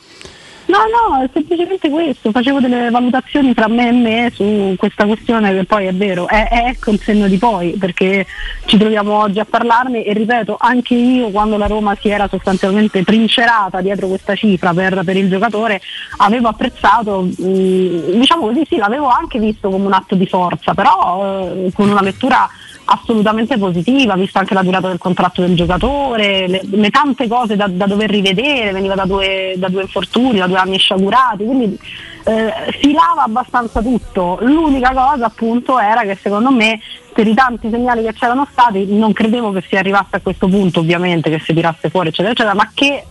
No, 0.67 0.79
no, 0.79 1.21
è 1.21 1.29
semplicemente 1.33 1.91
questo, 1.91 2.31
facevo 2.31 2.61
delle 2.61 2.91
valutazioni 2.91 3.53
tra 3.55 3.67
me 3.67 3.89
e 3.89 3.93
me 3.93 4.31
su 4.33 4.75
questa 4.79 5.05
questione 5.05 5.53
che 5.53 5.65
poi 5.65 5.87
è 5.87 5.93
vero, 5.93 6.29
è, 6.29 6.49
è 6.49 6.77
col 6.79 6.99
senno 7.01 7.27
di 7.27 7.39
poi, 7.39 7.73
perché 7.73 8.25
ci 8.67 8.79
troviamo 8.79 9.15
oggi 9.15 9.41
a 9.41 9.45
parlarne 9.45 10.05
e 10.05 10.13
ripeto, 10.13 10.57
anche 10.59 10.95
io 10.95 11.31
quando 11.31 11.59
la 11.59 11.67
Roma 11.67 11.97
si 12.01 12.09
era 12.09 12.29
sostanzialmente 12.29 13.03
trincerata 13.03 13.81
dietro 13.81 14.07
questa 14.07 14.35
cifra 14.37 14.73
per, 14.73 15.03
per 15.05 15.17
il 15.17 15.29
giocatore, 15.29 15.81
avevo 16.19 16.49
apprezzato, 16.49 17.23
mh, 17.23 18.13
diciamo 18.13 18.47
così, 18.47 18.65
sì, 18.67 18.77
l'avevo 18.77 19.09
anche 19.09 19.41
visto 19.41 19.69
come 19.69 19.87
un 19.87 19.93
atto 19.93 20.15
di 20.15 20.27
forza, 20.27 20.73
però 20.73 21.53
eh, 21.53 21.73
con 21.75 21.91
una 21.91 22.03
lettura 22.03 22.49
assolutamente 22.87 23.57
positiva, 23.59 24.15
visto 24.15 24.39
anche 24.39 24.55
la 24.55 24.63
durata 24.63 24.89
del 24.89 24.99
contratto 24.99 25.41
del 25.41 25.55
giocatore, 25.55 26.47
le, 26.47 26.61
le 26.65 26.91
tante 26.91 27.27
cose 27.29 27.57
da, 27.57 27.67
da 27.69 27.87
dover 27.87 28.11
rivedere, 28.11 28.73
veniva 28.73 28.95
da 28.95 29.05
due, 29.05 29.55
da 29.57 29.69
due 29.69 29.83
infortuni, 29.83 30.39
da 30.39 30.47
due 30.47 30.59
anni 30.59 30.79
sciagurati, 30.79 31.45
quindi 31.45 31.79
eh, 32.25 32.53
filava 32.81 33.23
abbastanza 33.23 33.81
tutto. 33.81 34.39
L'unica 34.43 34.93
cosa 34.93 35.27
appunto 35.27 35.79
era 35.79 36.03
che 36.03 36.17
secondo 36.21 36.51
me 36.51 36.81
per 37.13 37.27
i 37.27 37.35
tanti 37.35 37.71
segnali 37.71 38.03
che 38.03 38.13
c'erano 38.13 38.47
stati 38.51 38.87
non 38.87 39.13
credevo 39.13 39.53
che 39.53 39.63
si 39.69 39.77
arrivasse 39.77 40.17
a 40.17 40.21
questo 40.21 40.49
punto 40.49 40.81
ovviamente, 40.81 41.31
che 41.31 41.39
si 41.39 41.55
tirasse 41.55 41.89
fuori 41.91 42.09
eccetera 42.09 42.33
eccetera, 42.33 42.55
ma 42.55 42.71
che 42.75 43.05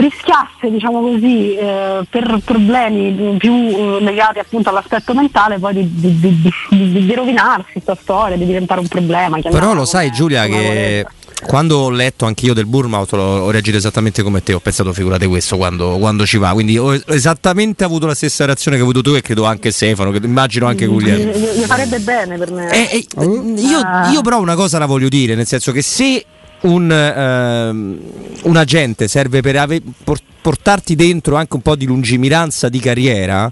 rischiasse 0.00 0.70
diciamo 0.70 1.00
così 1.00 1.54
eh, 1.54 2.00
per 2.08 2.40
problemi 2.44 3.36
più 3.38 3.52
eh, 3.54 3.98
legati 4.00 4.38
appunto 4.38 4.68
all'aspetto 4.70 5.14
mentale 5.14 5.58
poi 5.58 5.74
di, 5.74 5.90
di- 6.18 6.18
di- 6.18 7.04
di- 7.04 7.14
rovinarsi 7.14 7.72
questa 7.72 7.96
storia, 8.00 8.36
di 8.36 8.46
diventare 8.46 8.80
un 8.80 8.88
problema. 8.88 9.38
Però 9.40 9.74
lo 9.74 9.84
sai 9.84 10.10
Giulia 10.10 10.46
che 10.46 11.04
quando 11.46 11.78
ho 11.78 11.90
letto 11.90 12.26
anch'io 12.26 12.52
del 12.52 12.66
Bournemouth 12.66 13.12
ho, 13.14 13.50
reagito 13.50 13.76
esattamente 13.78 14.22
come 14.22 14.42
te, 14.42 14.52
ho 14.52 14.60
pensato 14.60 14.92
figurate 14.92 15.26
questo 15.26 15.56
quando, 15.56 15.96
quando 15.98 16.26
ci 16.26 16.36
va, 16.36 16.50
quindi 16.52 16.76
ho 16.76 16.92
esattamente 17.06 17.82
avuto 17.84 18.06
la 18.06 18.14
stessa 18.14 18.44
reazione 18.44 18.76
che 18.76 18.82
hai 18.82 18.88
avuto 18.88 19.02
tu 19.08 19.16
e 19.16 19.22
credo 19.22 19.44
anche 19.44 19.70
Stefano, 19.70 20.10
che 20.10 20.20
immagino 20.22 20.66
anche 20.66 20.84
Guglielmo. 20.86 21.32
Gli, 21.32 21.62
farebbe 21.64 21.98
bene 22.00 22.36
per 22.36 22.50
me. 22.50 22.70
Eh, 22.70 23.06
eh, 23.16 23.26
io, 23.56 23.78
Ah. 23.82 24.10
io 24.10 24.20
però 24.20 24.38
una 24.40 24.54
cosa 24.54 24.78
la 24.78 24.84
voglio 24.86 25.08
dire, 25.08 25.34
nel 25.34 25.46
senso 25.46 25.72
che 25.72 25.80
se 25.82 26.24
un, 26.62 26.90
ehm, 26.90 27.98
un 28.42 28.56
agente 28.56 29.08
serve 29.08 29.40
per 29.40 29.56
ave- 29.56 29.82
por- 30.04 30.18
portarti 30.40 30.94
dentro 30.94 31.36
anche 31.36 31.54
un 31.56 31.62
po' 31.62 31.76
di 31.76 31.86
lungimiranza 31.86 32.68
di 32.68 32.78
carriera, 32.80 33.50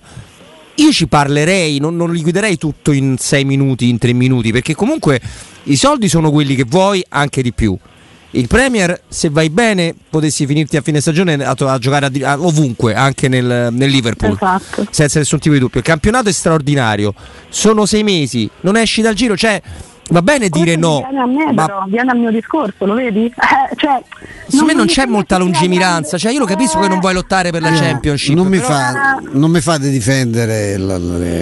io 0.75 0.93
ci 0.93 1.07
parlerei, 1.09 1.79
non, 1.79 1.97
non 1.97 2.13
liquiderei 2.13 2.57
tutto 2.57 2.93
in 2.93 3.17
sei 3.19 3.45
minuti, 3.45 3.89
in 3.89 3.99
tre 3.99 4.13
minuti, 4.13 4.53
perché 4.53 4.75
comunque 4.75 5.21
i 5.65 5.77
soldi 5.77 6.09
sono 6.09 6.31
quelli 6.31 6.55
che 6.55 6.65
vuoi, 6.65 7.05
anche 7.09 7.43
di 7.43 7.53
più. 7.53 7.77
Il 8.33 8.47
Premier, 8.47 9.01
se 9.09 9.31
vai 9.31 9.49
bene, 9.49 9.95
potessi 10.09 10.47
finirti 10.47 10.77
a 10.77 10.83
fine 10.83 11.01
stagione 11.01 11.33
a, 11.43 11.55
a 11.57 11.79
giocare 11.79 12.07
a 12.23 12.31
a- 12.33 12.41
ovunque, 12.41 12.95
anche 12.95 13.27
nel, 13.27 13.69
nel 13.73 13.91
Liverpool 13.91 14.33
Esatto. 14.35 14.87
senza 14.91 15.19
nessun 15.19 15.39
tipo 15.39 15.55
di 15.55 15.61
dubbio. 15.61 15.81
Il 15.81 15.87
campionato 15.87 16.29
è 16.29 16.33
straordinario, 16.33 17.15
sono 17.49 17.87
sei 17.87 18.03
mesi, 18.03 18.49
non 18.61 18.77
esci 18.77 19.01
dal 19.01 19.15
giro, 19.15 19.35
cioè 19.37 19.61
Va 20.11 20.23
bene 20.23 20.49
dire 20.49 20.75
no. 20.77 21.01
Viene 21.09 21.21
a 21.21 21.27
me, 21.27 21.53
ma 21.53 21.67
però, 21.67 21.85
viene 21.87 22.11
al 22.13 22.19
mio 22.19 22.31
discorso, 22.31 22.87
lo 22.87 22.95
vedi? 22.95 23.33
Eh, 23.71 23.75
cioè, 23.77 24.01
Secondo 24.45 24.65
me 24.67 24.73
non 24.73 24.87
c'è 24.87 25.05
molta 25.07 25.37
lungimiranza, 25.39 26.17
cioè 26.17 26.33
io 26.33 26.39
lo 26.39 26.45
capisco 26.47 26.79
che 26.79 26.89
non 26.89 27.01
vuoi 27.01 27.13
lottare 27.13 27.51
per 27.51 27.61
la 27.61 27.71
Eh, 27.73 27.77
Championship. 27.79 28.35
Non 28.35 28.47
mi, 28.47 28.57
però- 28.59 28.69
fa- 28.69 29.21
non 29.33 29.51
mi 29.51 29.61
fate 29.61 29.91
difendere 29.91 30.77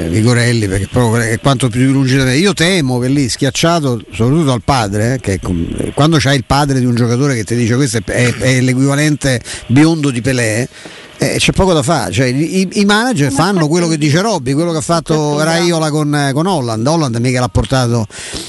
Vigorelli 0.09 0.67
perché 0.67 0.89
proprio 0.91 1.23
è 1.23 1.39
quanto 1.41 1.69
più 1.69 1.91
lungi 1.93 2.17
da 2.17 2.25
me. 2.25 2.37
Io 2.37 2.53
temo 2.53 2.99
che 2.99 3.09
lì 3.09 3.29
schiacciato, 3.29 4.03
soprattutto 4.13 4.53
al 4.53 4.63
padre, 4.65 5.15
eh, 5.15 5.21
che 5.21 5.41
quando 5.95 6.17
c'hai 6.19 6.37
il 6.37 6.45
padre 6.45 6.79
di 6.81 6.85
un 6.87 6.95
giocatore 6.95 7.35
che 7.35 7.45
ti 7.45 7.55
dice 7.55 7.77
questo 7.77 7.99
è, 7.99 8.03
è- 8.05 8.35
è 8.35 8.61
l'equivalente 8.61 9.41
biondo 9.67 10.11
di 10.11 10.21
Pelé. 10.21 10.69
Eh, 11.19 11.37
c'è 11.39 11.53
poco 11.53 11.73
da 11.73 11.83
fare, 11.83 12.13
cioè, 12.13 12.27
i, 12.27 12.69
i 12.75 12.85
manager 12.85 13.33
fanno 13.33 13.69
quello 13.69 13.89
che 13.89 13.97
dice 13.99 14.21
Robby, 14.21 14.53
quello 14.53 14.71
che 14.73 14.79
ha 14.79 14.83
fatto 14.83 15.43
Raiola 15.43 15.91
con, 15.91 16.31
con 16.33 16.47
Holland. 16.47 16.87
Holland 16.87 17.17
mica 17.17 17.41
l'ha 17.41 17.49
portato 17.49 18.07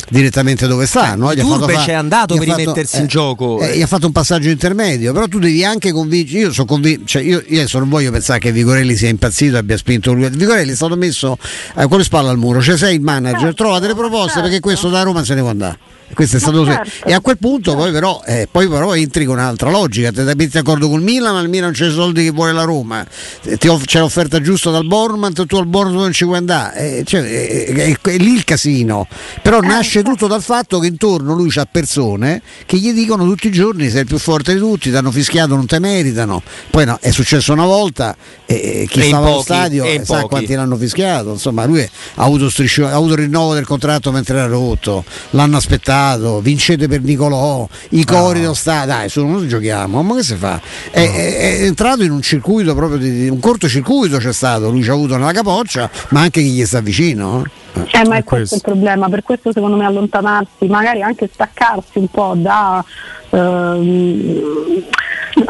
direttamente 0.09 0.67
dove 0.67 0.85
sta, 0.85 1.15
no? 1.15 1.33
Gli 1.33 1.39
ha 1.39 1.43
fatto 1.43 1.57
Turbe 1.59 1.73
fa- 1.73 1.83
c'è 1.85 1.93
andato 1.93 2.35
per 2.35 2.47
rimettersi 2.47 2.99
in 2.99 3.07
gioco. 3.07 3.59
eh, 3.61 3.77
gli 3.77 3.81
ha 3.81 3.87
fatto 3.87 4.05
un 4.05 4.11
passaggio 4.11 4.49
intermedio, 4.49 5.13
però 5.13 5.27
tu 5.27 5.39
devi 5.39 5.63
anche 5.63 5.91
convincere. 5.91 6.39
Io 6.39 6.51
sono 6.51 6.67
convinto, 6.67 7.05
cioè 7.05 7.21
io, 7.21 7.43
io 7.47 7.59
adesso 7.59 7.79
non 7.79 7.89
voglio 7.89 8.11
pensare 8.11 8.39
che 8.39 8.51
Vigorelli 8.51 8.95
sia 8.95 9.09
impazzito 9.09 9.55
e 9.55 9.59
abbia 9.59 9.77
spinto 9.77 10.13
lui. 10.13 10.29
Vigorelli 10.29 10.71
è 10.71 10.75
stato 10.75 10.95
messo 10.95 11.37
eh, 11.75 11.87
con 11.87 11.97
le 11.99 12.03
spalle 12.03 12.29
al 12.29 12.37
muro, 12.37 12.61
cioè 12.61 12.77
sei 12.77 12.95
il 12.95 13.01
manager, 13.01 13.39
Certo, 13.39 13.55
trova 13.63 13.79
delle 13.79 13.95
proposte 13.95 14.27
certo. 14.33 14.41
perché 14.43 14.59
questo 14.59 14.89
da 14.89 15.03
Roma 15.03 15.23
se 15.23 15.33
ne 15.35 15.41
può 15.41 15.49
andare. 15.49 15.77
Questo 16.13 16.37
è 16.37 16.39
stato 16.39 16.65
certo. 16.65 17.07
e 17.07 17.13
a 17.13 17.19
quel 17.19 17.37
punto 17.37 17.75
poi 17.75 17.91
però, 17.91 18.21
eh, 18.25 18.47
poi 18.49 18.67
però 18.67 18.95
entri 18.95 19.25
con 19.25 19.37
un'altra 19.37 19.69
logica, 19.69 20.11
ti 20.11 20.21
metti 20.21 20.47
d'accordo 20.47 20.89
col 20.89 21.01
Milan, 21.01 21.33
ma 21.33 21.41
il 21.41 21.49
Milan 21.49 21.73
c'è 21.73 21.87
i 21.87 21.91
soldi 21.91 22.23
che 22.23 22.31
vuole 22.31 22.53
la 22.53 22.63
Roma, 22.63 23.05
Eh, 23.43 23.57
ti 23.57 23.67
off- 23.67 23.85
c'è 23.85 23.99
l'offerta 23.99 24.41
giusta 24.41 24.71
dal 24.71 24.85
Bournemouth, 24.85 25.45
tu 25.45 25.57
al 25.57 25.67
Bournemouth 25.67 26.01
non 26.03 26.11
ci 26.13 26.23
vuoi 26.25 26.37
andare, 26.37 26.99
Eh, 26.99 27.03
cioè, 27.05 27.21
eh, 27.21 27.65
è, 28.01 28.09
è 28.09 28.17
lì 28.17 28.33
il 28.33 28.45
casino, 28.45 29.05
però 29.43 29.59
nasce 29.59 30.01
tutto 30.01 30.27
dal 30.27 30.41
fatto 30.41 30.79
che 30.79 30.87
intorno 30.87 31.33
lui 31.35 31.49
c'ha 31.49 31.67
persone 31.69 32.41
che 32.65 32.77
gli 32.77 32.93
dicono 32.93 33.25
tutti 33.25 33.47
i 33.47 33.51
giorni 33.51 33.89
sei 33.89 34.01
il 34.01 34.07
più 34.07 34.17
forte 34.17 34.53
di 34.53 34.59
tutti, 34.59 34.89
ti 34.89 34.95
hanno 34.95 35.11
fischiato, 35.11 35.55
non 35.55 35.65
te 35.67 35.77
meritano, 35.79 36.41
poi 36.71 36.85
no, 36.85 36.97
è 37.01 37.11
successo 37.11 37.51
una 37.53 37.65
volta 37.65 38.15
e 38.45 38.87
chi 38.89 39.01
E 39.01 39.03
in 39.03 39.07
stava 39.09 39.25
allo 39.25 39.35
pochi, 39.35 39.45
stadio 39.45 39.83
e 39.83 39.93
in 39.93 40.01
eh, 40.01 40.05
sa 40.05 40.13
pochi. 40.15 40.27
quanti 40.29 40.53
l'hanno 40.55 40.77
fischiato, 40.77 41.31
insomma 41.33 41.65
lui 41.65 41.81
ha 41.81 42.23
avuto, 42.23 42.49
striscio- 42.49 42.87
ha 42.87 42.93
avuto 42.93 43.13
il 43.13 43.19
rinnovo 43.19 43.53
del 43.53 43.65
contratto 43.65 44.11
mentre 44.11 44.37
era 44.37 44.47
rotto, 44.47 45.03
l'hanno 45.31 45.57
aspettato, 45.57 45.95
vincete 46.41 46.87
per 46.87 47.01
Nicolò, 47.01 47.67
i 47.89 48.03
cori 48.05 48.39
dello 48.41 48.53
stadio, 48.53 48.93
dai 48.93 49.09
su 49.09 49.25
non 49.25 49.47
giochiamo, 49.47 50.01
ma 50.03 50.15
che 50.15 50.23
si 50.23 50.35
fa? 50.35 50.59
È, 50.91 50.99
è- 50.99 51.59
è 51.59 51.63
entrato 51.63 52.03
in 52.03 52.11
un 52.11 52.21
circuito 52.21 52.73
proprio 52.75 52.97
di, 52.97 53.11
di- 53.23 53.29
un 53.29 53.39
cortocircuito 53.39 54.17
c'è 54.17 54.33
stato, 54.33 54.69
lui 54.69 54.83
ci 54.83 54.89
ha 54.89 54.93
avuto 54.93 55.17
nella 55.17 55.31
capoccia, 55.31 55.89
ma 56.09 56.21
anche 56.21 56.41
chi 56.41 56.51
gli 56.51 56.65
sta 56.65 56.79
vicino. 56.81 57.43
eh. 57.43 57.55
Eh, 57.91 58.07
ma 58.07 58.15
È 58.15 58.19
è 58.19 58.23
questo 58.23 58.25
questo. 58.25 58.55
il 58.55 58.61
problema, 58.61 59.07
per 59.09 59.21
questo 59.23 59.51
secondo 59.51 59.77
me 59.77 59.85
allontanarsi, 59.85 60.65
magari 60.67 61.01
anche 61.03 61.29
staccarsi 61.31 61.99
un 61.99 62.07
po' 62.07 62.33
da... 62.35 62.83
ehm, 63.29 64.83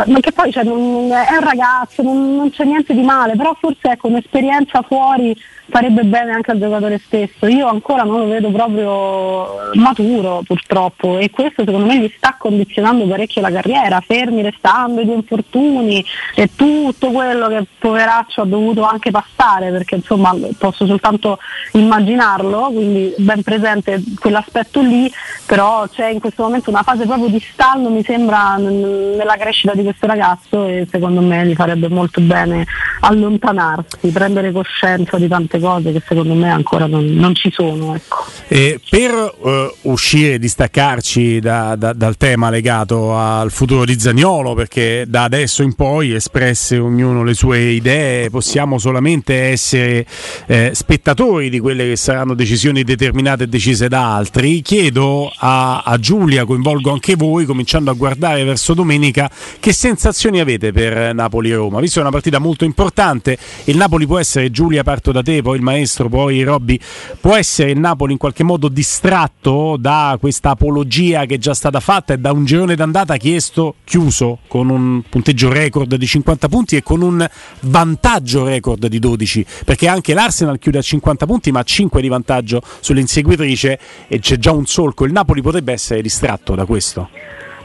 ma 0.08 0.20
che 0.20 0.32
poi 0.34 0.52
cioè, 0.52 0.64
non- 0.64 1.10
è 1.12 1.34
un 1.38 1.44
ragazzo, 1.44 2.02
non, 2.02 2.36
non 2.36 2.50
c'è 2.52 2.66
niente 2.66 2.94
di 2.94 3.02
male, 3.02 3.36
però 3.38 3.56
forse 3.60 3.92
ecco, 3.92 4.08
un'esperienza 4.08 4.82
fuori 4.86 5.34
farebbe 5.70 6.04
bene 6.04 6.32
anche 6.32 6.52
al 6.52 6.60
giocatore 6.60 7.00
stesso. 7.04 7.48
Io 7.48 7.68
ancora 7.68 8.04
non 8.04 8.20
lo 8.20 8.28
vedo 8.28 8.50
proprio 8.52 9.72
maturo 9.74 10.42
purtroppo 10.46 11.18
e 11.18 11.30
questo 11.30 11.64
secondo 11.64 11.86
me 11.86 12.00
gli 12.00 12.14
sta 12.16 12.36
condizionando 12.38 13.06
parecchio 13.06 13.42
la 13.42 13.52
carriera, 13.52 14.02
fermi 14.02 14.42
restando 14.42 15.02
i 15.02 15.06
due 15.06 15.16
infortuni 15.16 16.04
e 16.36 16.50
tutto 16.56 17.12
quello 17.12 17.48
che 17.48 17.66
poveraccio 17.78 18.42
ha 18.42 18.46
dovuto 18.46 18.84
anche 18.84 19.12
passare, 19.12 19.72
perché 19.72 19.96
insomma 19.96 20.36
posso 20.58 20.86
soltanto 20.86 21.40
immaginarlo, 21.74 22.70
quindi 22.74 23.14
ben 23.18 23.42
presente 23.44 24.02
quell'aspetto 24.20 24.82
lì, 24.82 25.12
però 25.46 25.88
c'è 25.88 26.10
in 26.10 26.20
questo 26.20 26.44
momento 26.44 26.70
una 26.70 26.84
fase 26.84 27.06
proprio 27.06 27.28
di 27.28 27.40
stallo 27.40 27.90
mi 27.90 28.04
sembra 28.04 28.56
nella 28.58 29.36
crescita 29.38 29.74
di 29.74 29.84
questo 29.84 30.06
ragazzo 30.06 30.66
e 30.66 30.88
secondo 30.90 31.22
me 31.22 31.46
gli 31.46 31.56
farebbe 31.56 31.88
molto 31.88 32.22
bene 32.22 32.66
allontanarsi, 33.02 34.10
prendere 34.10 34.52
coscienza 34.52 35.18
di 35.18 35.28
tante 35.28 35.57
cose 35.60 35.92
che 35.92 36.02
secondo 36.08 36.34
me 36.34 36.50
ancora 36.50 36.88
non, 36.88 37.06
non 37.06 37.36
ci 37.36 37.52
sono. 37.52 37.96
Ecco. 37.96 38.26
Per 38.48 39.36
eh, 39.46 39.74
uscire, 39.84 40.40
distaccarci 40.40 41.40
da- 41.40 41.76
da- 41.76 41.94
dal 41.94 42.18
tema 42.18 42.50
legato 42.50 43.16
al 43.16 43.52
futuro 43.52 43.86
di 43.86 44.00
Zagnolo, 44.00 44.54
perché 44.54 45.06
da 45.08 45.24
adesso 45.24 45.64
in 45.64 45.74
poi, 45.74 46.14
espresse 46.14 46.78
ognuno 46.78 47.24
le 47.24 47.34
sue 47.34 47.60
idee, 47.60 48.30
possiamo 48.30 48.78
solamente 48.78 49.36
essere 49.50 50.06
eh, 50.46 50.72
spettatori 50.74 51.50
di 51.50 51.60
quelle 51.60 51.88
che 51.88 51.96
saranno 51.96 52.34
decisioni 52.34 52.84
determinate 52.84 53.44
e 53.44 53.48
decise 53.48 53.88
da 53.88 54.16
altri, 54.16 54.62
chiedo 54.62 55.32
a, 55.36 55.80
a 55.80 55.98
Giulia, 55.98 56.46
coinvolgo 56.46 56.92
anche 56.92 57.16
voi, 57.16 57.46
cominciando 57.46 57.92
a 57.92 57.94
guardare 57.94 58.44
verso 58.44 58.74
domenica, 58.74 59.30
che 59.60 59.74
sensazioni 59.74 60.40
avete 60.40 60.72
per 60.72 61.14
Napoli-Roma? 61.14 61.80
Visto 61.80 61.96
che 61.96 62.00
è 62.00 62.04
una 62.04 62.12
partita 62.12 62.40
molto 62.40 62.66
importante, 62.66 63.38
il 63.66 63.78
Napoli 63.78 64.06
può 64.06 64.20
essere, 64.20 64.52
Giulia 64.52 64.84
parto 64.84 65.12
da 65.12 65.22
te, 65.22 65.42
poi 65.48 65.56
il 65.56 65.64
maestro, 65.64 66.10
poi 66.10 66.44
Robby, 66.44 66.78
può 67.22 67.34
essere 67.34 67.72
il 67.72 67.80
Napoli 67.80 68.12
in 68.12 68.18
qualche 68.18 68.44
modo 68.44 68.68
distratto 68.68 69.78
da 69.80 70.18
questa 70.20 70.50
apologia 70.50 71.26
che 71.26 71.36
è 71.36 71.38
già 71.38 71.54
stata 71.54 71.80
fatta 71.80 72.14
e 72.14 72.18
da 72.18 72.34
un 72.34 72.44
girone 72.44 72.76
d'andata 72.76 73.16
chiesto 73.16 73.76
chiuso 73.86 74.40
con 74.50 74.68
un 74.70 75.04
punteggio 75.08 75.50
record 75.50 75.96
di 75.96 76.06
50 76.06 76.50
punti 76.50 76.76
e 76.76 76.84
con 76.84 77.02
un 77.02 77.26
vantaggio 77.62 78.44
record 78.44 78.88
di 78.88 79.00
12 79.00 79.46
perché 79.64 79.88
anche 79.88 80.14
l'Arsenal 80.14 80.60
chiude 80.60 80.80
a 80.80 80.82
50 80.82 81.26
punti 81.26 81.52
ma 81.52 81.60
a 81.60 81.64
5 81.64 82.02
di 82.02 82.10
vantaggio 82.10 82.62
sull'inseguitrice 82.82 83.80
e 84.10 84.20
c'è 84.20 84.36
già 84.36 84.52
un 84.52 84.66
solco. 84.66 85.06
Il 85.06 85.14
Napoli 85.14 85.42
potrebbe 85.42 85.72
essere 85.72 86.02
distratto 86.02 86.56
da 86.56 86.66
questo 86.66 87.08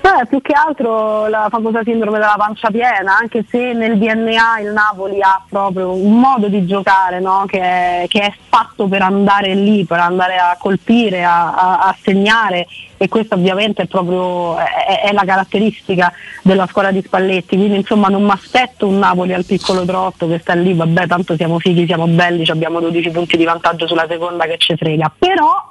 Beh, 0.03 0.27
più 0.27 0.43
che 0.43 0.53
altro 0.53 1.29
la 1.29 1.47
famosa 1.49 1.83
sindrome 1.85 2.19
della 2.19 2.35
pancia 2.37 2.71
piena, 2.71 3.19
anche 3.19 3.45
se 3.49 3.73
nel 3.73 3.99
DNA 3.99 4.59
il 4.59 4.73
Napoli 4.73 5.23
ha 5.23 5.41
proprio 5.49 5.93
un 5.93 6.19
modo 6.19 6.49
di 6.49 6.67
giocare 6.67 7.21
no? 7.21 7.45
che, 7.47 7.61
è, 7.61 8.05
che, 8.09 8.19
è, 8.19 8.35
fatto 8.49 8.89
per 8.89 9.01
andare 9.01 9.55
lì, 9.55 9.85
per 9.85 10.01
andare 10.01 10.39
a 10.39 10.57
colpire, 10.59 11.23
a, 11.23 11.55
a, 11.55 11.79
a 11.83 11.97
segnare 12.03 12.67
e 12.97 13.07
questa 13.07 13.37
ovviamente 13.37 13.83
è 13.83 13.87
proprio 13.87 14.59
è, 14.59 15.03
è, 15.05 15.13
la 15.13 15.23
caratteristica 15.25 16.13
della 16.43 16.67
squadra 16.67 16.91
di 16.91 17.01
Spalletti, 17.01 17.57
quindi 17.57 17.77
insomma 17.77 18.09
non 18.09 18.25
mi 18.25 18.31
aspetto 18.31 18.89
un 18.89 18.99
Napoli 18.99 19.33
al 19.33 19.45
piccolo 19.45 19.85
trotto 19.85 20.27
che 20.27 20.41
sta 20.41 20.55
lì, 20.55 20.75
vabbè 20.75 21.07
tanto 21.07 21.37
siamo 21.37 21.61
fighi, 21.61 21.87
siamo 21.87 22.09
belli, 22.09 22.45
abbiamo 22.51 22.81
12 22.81 23.11
punti 23.11 23.37
di 23.37 23.45
vantaggio 23.45 23.87
sulla 23.87 24.07
seconda 24.09 24.47
che 24.47 24.59
ci 24.59 24.75
frega, 24.77 25.13
però 25.17 25.71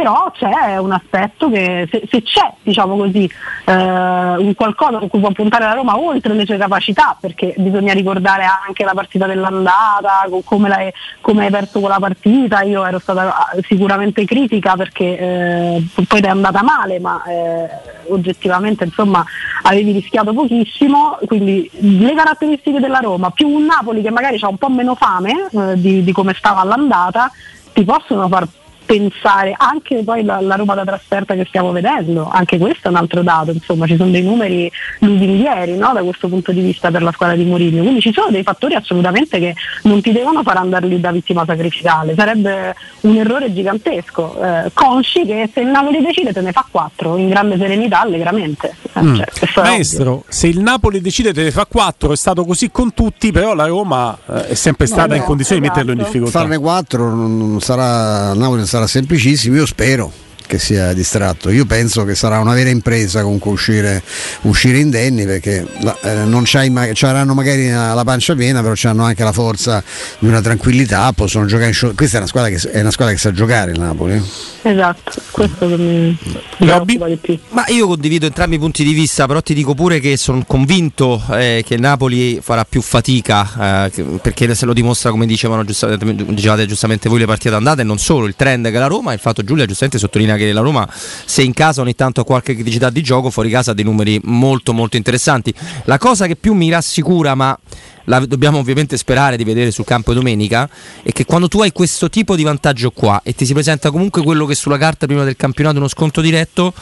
però 0.00 0.32
c'è 0.32 0.78
un 0.78 0.92
aspetto 0.92 1.50
che 1.50 1.86
se, 1.90 2.04
se 2.10 2.22
c'è 2.22 2.50
diciamo 2.62 2.96
così 2.96 3.30
eh, 3.66 3.72
un 3.74 4.54
qualcosa 4.54 4.96
con 4.96 5.08
cui 5.08 5.20
può 5.20 5.30
puntare 5.32 5.64
la 5.64 5.74
Roma 5.74 5.98
oltre 5.98 6.32
le 6.32 6.46
sue 6.46 6.56
capacità 6.56 7.14
perché 7.20 7.54
bisogna 7.58 7.92
ricordare 7.92 8.44
anche 8.66 8.82
la 8.82 8.94
partita 8.94 9.26
dell'andata 9.26 10.26
come, 10.42 10.68
l'hai, 10.70 10.90
come 11.20 11.44
hai 11.44 11.50
perso 11.50 11.80
quella 11.80 11.98
partita. 11.98 12.62
Io 12.62 12.82
ero 12.86 12.98
stata 12.98 13.50
sicuramente 13.68 14.24
critica 14.24 14.74
perché 14.74 15.18
eh, 15.18 15.86
poi 16.08 16.20
ti 16.20 16.26
è 16.26 16.30
andata 16.30 16.62
male 16.62 16.98
ma 16.98 17.22
eh, 17.24 17.68
oggettivamente 18.08 18.84
insomma 18.84 19.22
avevi 19.64 19.92
rischiato 19.92 20.32
pochissimo. 20.32 21.18
Quindi 21.26 21.70
le 21.72 22.14
caratteristiche 22.14 22.80
della 22.80 23.00
Roma 23.00 23.28
più 23.30 23.48
un 23.48 23.66
Napoli 23.66 24.00
che 24.00 24.10
magari 24.10 24.38
ha 24.40 24.48
un 24.48 24.56
po' 24.56 24.70
meno 24.70 24.94
fame 24.94 25.48
eh, 25.52 25.78
di, 25.78 26.02
di 26.02 26.12
come 26.12 26.32
stava 26.32 26.60
all'andata 26.60 27.30
ti 27.72 27.84
possono 27.84 28.26
far 28.28 28.46
pensare 28.90 29.54
anche 29.56 30.02
poi 30.02 30.24
la, 30.24 30.40
la, 30.40 30.56
Roma 30.56 30.74
da 30.74 30.84
trasferta 30.84 31.36
che 31.36 31.44
stiamo 31.46 31.70
vedendo, 31.70 32.28
anche 32.28 32.58
questo 32.58 32.88
è 32.88 32.90
un 32.90 32.96
altro 32.96 33.22
dato, 33.22 33.52
insomma 33.52 33.86
ci 33.86 33.94
sono 33.94 34.10
dei 34.10 34.22
numeri 34.22 34.70
lusinghieri 34.98 35.76
no? 35.76 35.92
da 35.92 36.02
questo 36.02 36.26
punto 36.26 36.50
di 36.50 36.60
vista 36.60 36.90
per 36.90 37.04
la 37.04 37.12
squadra 37.12 37.36
di 37.36 37.44
Mourinho, 37.44 37.82
quindi 37.82 38.00
ci 38.00 38.12
sono 38.12 38.30
dei 38.30 38.42
fattori 38.42 38.74
assolutamente 38.74 39.38
che 39.38 39.54
non 39.84 40.00
ti 40.00 40.10
devono 40.10 40.42
far 40.42 40.56
andare 40.56 40.88
lì 40.88 40.98
da 40.98 41.12
vittima 41.12 41.44
sacrificale, 41.46 42.14
sarebbe 42.16 42.74
un 43.02 43.16
errore 43.16 43.52
gigantesco, 43.52 44.42
eh, 44.42 44.70
consci 44.74 45.24
che 45.24 45.48
se 45.54 45.60
il 45.60 45.68
Napoli 45.68 46.02
decide 46.02 46.32
te 46.32 46.40
ne 46.40 46.50
fa 46.50 46.66
4 46.68 47.16
in 47.16 47.28
grande 47.28 47.56
serenità 47.58 48.00
allegramente. 48.00 48.74
Eh, 48.92 49.02
mm. 49.02 49.20
cioè, 49.52 49.64
Maestro, 49.64 50.24
se 50.26 50.48
il 50.48 50.58
Napoli 50.58 51.00
decide 51.00 51.32
te 51.32 51.44
ne 51.44 51.52
fa 51.52 51.64
4 51.64 52.10
è 52.10 52.16
stato 52.16 52.44
così 52.44 52.72
con 52.72 52.92
tutti, 52.92 53.30
però 53.30 53.54
la 53.54 53.66
Roma 53.66 54.18
eh, 54.26 54.48
è 54.48 54.54
sempre 54.54 54.86
stata 54.86 55.14
no, 55.14 55.14
in 55.14 55.22
condizione 55.22 55.62
esatto. 55.62 55.80
di 55.80 55.86
metterlo 55.86 55.92
in 55.92 55.98
difficoltà. 55.98 56.40
Farne 56.40 56.58
4 56.58 57.14
non 57.14 57.60
sarà, 57.60 58.34
Napoli 58.34 58.58
non 58.58 58.66
sarà 58.80 58.86
semplicissimo, 58.86 59.56
io 59.56 59.66
spero 59.66 60.12
che 60.50 60.58
sia 60.58 60.92
distratto. 60.92 61.48
Io 61.50 61.64
penso 61.64 62.04
che 62.04 62.16
sarà 62.16 62.40
una 62.40 62.54
vera 62.54 62.70
impresa 62.70 63.22
comunque 63.22 63.52
uscire, 63.52 64.02
uscire 64.42 64.78
indenni 64.78 65.24
perché 65.24 65.64
eh, 66.02 66.14
non 66.24 66.42
c'hanno 66.44 67.34
magari 67.34 67.70
la 67.70 68.02
pancia 68.04 68.34
piena, 68.34 68.60
però 68.60 68.74
hanno 68.82 69.04
anche 69.04 69.22
la 69.22 69.30
forza 69.30 69.80
di 70.18 70.26
una 70.26 70.40
tranquillità, 70.40 71.12
possono 71.12 71.46
giocare 71.46 71.68
in 71.68 71.74
show. 71.74 71.94
Questa 71.94 72.16
è 72.16 72.18
una 72.18 72.28
squadra 72.28 72.50
che, 72.50 72.70
è 72.70 72.80
una 72.80 72.90
squadra 72.90 73.14
che 73.14 73.20
sa 73.20 73.30
giocare 73.32 73.70
il 73.70 73.78
Napoli. 73.78 74.20
Esatto, 74.62 75.22
questo 75.30 75.68
che 75.68 75.76
mi, 75.76 76.18
mi 76.58 77.16
più. 77.16 77.38
Ma 77.50 77.64
io 77.68 77.86
condivido 77.86 78.26
entrambi 78.26 78.56
i 78.56 78.58
punti 78.58 78.82
di 78.82 78.92
vista, 78.92 79.26
però 79.26 79.40
ti 79.40 79.54
dico 79.54 79.74
pure 79.74 80.00
che 80.00 80.16
sono 80.16 80.42
convinto 80.44 81.22
eh, 81.30 81.62
che 81.64 81.74
il 81.74 81.80
Napoli 81.80 82.40
farà 82.42 82.64
più 82.64 82.82
fatica, 82.82 83.86
eh, 83.86 84.02
perché 84.20 84.52
se 84.56 84.66
lo 84.66 84.72
dimostra 84.72 85.10
come 85.10 85.26
dicevano 85.26 85.64
giustamente, 85.64 86.24
dicevate 86.34 86.66
giustamente 86.66 87.08
voi 87.08 87.20
le 87.20 87.26
partite 87.26 87.54
andate, 87.54 87.82
e 87.82 87.84
non 87.84 87.98
solo 87.98 88.26
il 88.26 88.34
trend 88.34 88.68
che 88.70 88.78
la 88.78 88.88
Roma, 88.88 89.12
il 89.12 89.20
fatto 89.20 89.44
Giulia 89.44 89.64
giustamente 89.64 89.98
sottolinea 89.98 90.36
che 90.46 90.52
la 90.52 90.60
Roma 90.60 90.88
se 90.90 91.42
in 91.42 91.52
casa 91.52 91.80
ogni 91.82 91.94
tanto 91.94 92.20
ha 92.20 92.24
qualche 92.24 92.54
criticità 92.54 92.90
di 92.90 93.02
gioco, 93.02 93.30
fuori 93.30 93.50
casa 93.50 93.72
ha 93.72 93.74
dei 93.74 93.84
numeri 93.84 94.20
molto 94.24 94.72
molto 94.72 94.96
interessanti. 94.96 95.54
La 95.84 95.98
cosa 95.98 96.26
che 96.26 96.36
più 96.36 96.54
mi 96.54 96.70
rassicura, 96.70 97.34
ma 97.34 97.56
la 98.04 98.18
dobbiamo 98.26 98.58
ovviamente 98.58 98.96
sperare 98.96 99.36
di 99.36 99.44
vedere 99.44 99.70
sul 99.70 99.84
campo 99.84 100.12
domenica, 100.12 100.68
è 101.02 101.12
che 101.12 101.24
quando 101.24 101.48
tu 101.48 101.60
hai 101.60 101.72
questo 101.72 102.08
tipo 102.08 102.34
di 102.34 102.42
vantaggio 102.42 102.90
qua 102.90 103.20
e 103.22 103.34
ti 103.34 103.44
si 103.44 103.52
presenta 103.52 103.90
comunque 103.90 104.22
quello 104.22 104.46
che 104.46 104.54
sulla 104.54 104.78
carta 104.78 105.06
prima 105.06 105.24
del 105.24 105.36
campionato 105.36 105.76
uno 105.76 105.88
sconto 105.88 106.20
diretto, 106.20 106.72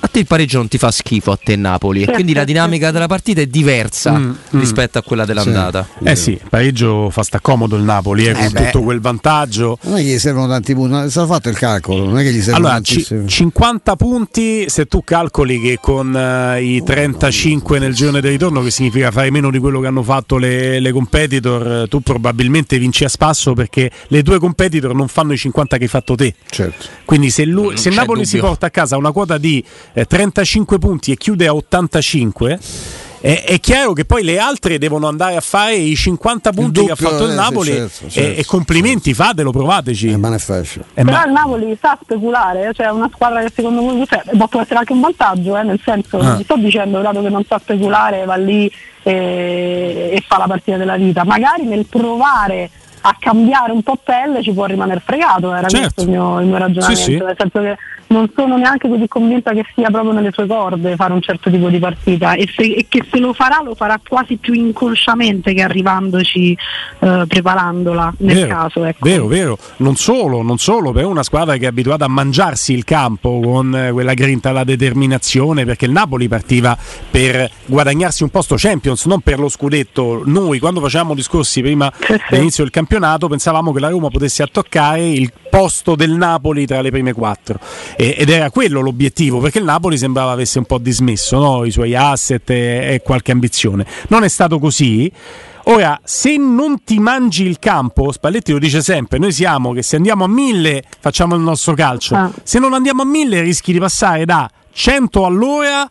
a 0.00 0.08
te 0.08 0.18
il 0.20 0.26
pareggio 0.26 0.58
non 0.58 0.68
ti 0.68 0.78
fa 0.78 0.90
schifo 0.90 1.32
a 1.32 1.38
te 1.42 1.56
Napoli 1.56 2.02
e 2.02 2.12
quindi 2.12 2.32
la 2.34 2.44
dinamica 2.44 2.90
della 2.90 3.06
partita 3.06 3.40
è 3.40 3.46
diversa 3.46 4.12
mm, 4.12 4.24
mm. 4.24 4.58
rispetto 4.58 4.98
a 4.98 5.02
quella 5.02 5.24
dell'andata. 5.24 5.86
Sì. 5.98 6.04
Eh 6.04 6.16
sì, 6.16 6.30
il 6.32 6.42
pareggio 6.48 7.10
fa 7.10 7.22
sta 7.22 7.40
comodo 7.40 7.76
il 7.76 7.82
Napoli 7.82 8.26
eh, 8.26 8.32
con 8.32 8.50
beh. 8.50 8.64
tutto 8.64 8.82
quel 8.82 9.00
vantaggio. 9.00 9.78
Non 9.82 9.96
è 9.96 10.02
che 10.02 10.08
gli 10.08 10.18
servono 10.18 10.48
tanti 10.48 10.74
punti, 10.74 11.10
stato 11.10 11.26
fatto 11.26 11.48
il 11.48 11.56
calcolo, 11.56 12.04
non 12.04 12.18
è 12.18 12.22
che 12.22 12.32
gli 12.32 12.40
servono 12.40 12.68
allora, 12.68 12.80
c- 12.80 13.24
50 13.26 13.96
punti 13.96 14.68
se 14.68 14.86
tu 14.86 15.02
calcoli 15.02 15.60
che 15.60 15.78
con 15.80 16.12
uh, 16.12 16.60
i 16.60 16.82
35 16.82 17.78
nel 17.78 17.94
giorno 17.94 18.20
del 18.20 18.30
ritorno, 18.30 18.62
che 18.62 18.70
significa 18.70 19.10
fare 19.10 19.30
meno 19.30 19.50
di 19.50 19.58
quello 19.58 19.80
che 19.80 19.86
hanno 19.86 20.02
fatto 20.02 20.36
le, 20.36 20.80
le 20.80 20.92
competitor, 20.92 21.88
tu 21.88 22.00
probabilmente 22.00 22.78
vinci 22.78 23.04
a 23.04 23.08
spasso 23.08 23.54
perché 23.54 23.90
le 24.08 24.22
due 24.22 24.38
competitor 24.38 24.94
non 24.94 25.08
fanno 25.08 25.32
i 25.32 25.36
50 25.36 25.76
che 25.76 25.82
hai 25.84 25.88
fatto 25.88 26.14
te. 26.14 26.34
Certo. 26.48 26.86
Quindi 27.04 27.30
se, 27.30 27.44
lui, 27.44 27.76
se 27.76 27.90
Napoli 27.90 28.22
dubbio. 28.22 28.24
si 28.26 28.38
porta 28.38 28.66
a 28.66 28.70
casa 28.70 28.96
una 28.96 29.12
quota 29.12 29.38
di 29.38 29.64
eh, 29.96 30.04
35 30.04 30.78
punti 30.78 31.12
e 31.12 31.16
chiude 31.16 31.46
a 31.46 31.54
85 31.54 32.58
è, 33.18 33.44
è, 33.44 33.60
chiaro 33.60 33.94
che 33.94 34.04
poi 34.04 34.22
le 34.22 34.38
altre 34.38 34.76
devono 34.76 35.08
andare 35.08 35.36
a 35.36 35.40
fare 35.40 35.74
i 35.74 35.96
50 35.96 36.52
punti 36.52 36.80
doppio, 36.80 36.84
che 36.84 36.92
ha 36.92 37.08
fatto 37.08 37.24
il 37.24 37.30
eh, 37.30 37.34
Napoli 37.34 37.72
certo, 37.72 38.08
certo, 38.10 38.20
e, 38.20 38.38
e, 38.38 38.44
complimenti, 38.44 39.14
certo. 39.14 39.22
fatelo, 39.22 39.50
provateci. 39.50 40.10
Eh, 40.10 40.16
ma 40.18 40.34
è 40.34 40.38
facile. 40.38 40.84
Eh, 40.92 41.02
Però 41.02 41.16
ma... 41.16 41.24
il 41.24 41.32
Napoli 41.32 41.78
sa 41.80 41.98
speculare, 42.00 42.72
cioè 42.74 42.88
una 42.88 43.10
squadra 43.12 43.40
che 43.40 43.50
secondo 43.54 43.82
me 43.82 44.06
cioè, 44.06 44.22
può 44.48 44.60
essere 44.60 44.78
anche 44.78 44.92
un 44.92 45.00
vantaggio, 45.00 45.56
eh, 45.56 45.62
nel 45.62 45.80
senso, 45.82 46.18
ah. 46.18 46.38
sto 46.42 46.56
dicendo, 46.56 47.00
dato 47.00 47.22
che 47.22 47.30
non 47.30 47.42
sa 47.44 47.58
speculare, 47.58 48.26
va 48.26 48.36
lì 48.36 48.70
e, 49.02 50.10
e 50.12 50.24
fa 50.24 50.36
la 50.36 50.46
partita 50.46 50.76
della 50.76 50.96
vita, 50.96 51.24
magari 51.24 51.64
nel 51.64 51.86
provare 51.86 52.70
a 53.00 53.16
cambiare 53.18 53.72
un 53.72 53.82
po' 53.82 53.96
pelle 54.02 54.42
ci 54.42 54.52
può 54.52 54.66
rimanere 54.66 55.00
fregato, 55.04 55.54
era 55.54 55.68
certo. 55.68 55.94
questo 55.94 56.02
il 56.02 56.08
mio, 56.08 56.40
il 56.40 56.46
mio 56.46 56.58
ragionamento, 56.58 57.02
sì, 57.02 57.12
sì. 57.12 57.16
nel 57.16 57.36
senso 57.38 57.60
che 57.60 57.76
non 58.08 58.30
sono 58.34 58.56
neanche 58.56 58.88
così 58.88 59.08
convinta 59.08 59.52
che 59.52 59.64
sia 59.74 59.90
proprio 59.90 60.12
nelle 60.12 60.30
sue 60.32 60.46
corde 60.46 60.94
fare 60.96 61.12
un 61.12 61.20
certo 61.20 61.50
tipo 61.50 61.68
di 61.68 61.78
partita 61.78 62.34
e, 62.34 62.48
se, 62.54 62.62
e 62.62 62.86
che 62.88 63.04
se 63.10 63.18
lo 63.18 63.32
farà 63.32 63.60
lo 63.64 63.74
farà 63.74 64.00
quasi 64.06 64.36
più 64.36 64.52
inconsciamente 64.52 65.52
che 65.54 65.62
arrivandoci 65.62 66.56
eh, 67.00 67.24
preparandola 67.26 68.14
nel 68.18 68.34
vero, 68.34 68.48
caso. 68.48 68.84
Ecco. 68.84 69.08
Vero, 69.08 69.26
vero, 69.26 69.58
non 69.78 69.96
solo, 69.96 70.42
non 70.42 70.58
solo, 70.58 70.92
per 70.92 71.06
una 71.06 71.22
squadra 71.22 71.56
che 71.56 71.64
è 71.64 71.68
abituata 71.68 72.04
a 72.04 72.08
mangiarsi 72.08 72.72
il 72.72 72.84
campo 72.84 73.40
con 73.40 73.74
eh, 73.74 73.90
quella 73.90 74.14
grinta, 74.14 74.52
la 74.52 74.64
determinazione, 74.64 75.64
perché 75.64 75.86
il 75.86 75.92
Napoli 75.92 76.28
partiva 76.28 76.76
per 77.10 77.50
guadagnarsi 77.66 78.22
un 78.22 78.30
posto 78.30 78.54
Champions, 78.56 79.06
non 79.06 79.20
per 79.20 79.38
lo 79.38 79.48
scudetto. 79.48 80.22
Noi 80.24 80.58
quando 80.58 80.80
facevamo 80.80 81.14
discorsi 81.14 81.60
prima 81.60 81.92
sì, 81.98 82.16
dell'inizio 82.30 82.62
del 82.62 82.72
campionato 82.72 83.28
pensavamo 83.28 83.72
che 83.72 83.80
la 83.80 83.88
Roma 83.88 84.08
potesse 84.08 84.42
attoccare 84.42 85.04
il 85.08 85.32
posto 85.50 85.96
del 85.96 86.12
Napoli 86.12 86.66
tra 86.66 86.80
le 86.80 86.90
prime 86.90 87.12
quattro 87.12 87.58
ed 87.96 88.28
era 88.28 88.50
quello 88.50 88.80
l'obiettivo 88.80 89.38
perché 89.38 89.58
il 89.58 89.64
Napoli 89.64 89.96
sembrava 89.96 90.32
avesse 90.32 90.58
un 90.58 90.64
po' 90.64 90.78
dismesso 90.78 91.38
no? 91.38 91.64
i 91.64 91.70
suoi 91.70 91.94
asset 91.94 92.48
e, 92.50 92.94
e 92.94 93.02
qualche 93.02 93.32
ambizione. 93.32 93.86
Non 94.08 94.22
è 94.22 94.28
stato 94.28 94.58
così. 94.58 95.10
Ora, 95.68 95.98
se 96.04 96.36
non 96.36 96.84
ti 96.84 97.00
mangi 97.00 97.44
il 97.44 97.58
campo, 97.58 98.12
Spalletti 98.12 98.52
lo 98.52 98.58
dice 98.58 98.82
sempre, 98.82 99.18
noi 99.18 99.32
siamo 99.32 99.72
che 99.72 99.82
se 99.82 99.96
andiamo 99.96 100.22
a 100.22 100.28
mille 100.28 100.84
facciamo 101.00 101.34
il 101.34 101.40
nostro 101.40 101.74
calcio, 101.74 102.14
ah. 102.14 102.30
se 102.44 102.60
non 102.60 102.72
andiamo 102.72 103.02
a 103.02 103.04
mille 103.04 103.40
rischi 103.40 103.72
di 103.72 103.80
passare 103.80 104.24
da 104.24 104.48
100 104.72 105.24
all'ora 105.24 105.88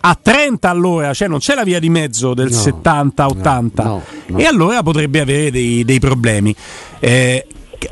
a 0.00 0.18
30 0.20 0.70
all'ora, 0.70 1.12
cioè 1.12 1.26
non 1.26 1.38
c'è 1.40 1.54
la 1.54 1.64
via 1.64 1.80
di 1.80 1.88
mezzo 1.88 2.32
del 2.32 2.50
no, 2.50 2.56
70-80 2.56 3.70
no, 3.74 4.02
no, 4.26 4.38
e 4.38 4.44
allora 4.44 4.82
potrebbe 4.84 5.20
avere 5.20 5.50
dei, 5.50 5.84
dei 5.84 5.98
problemi. 5.98 6.54
Eh, 7.00 7.44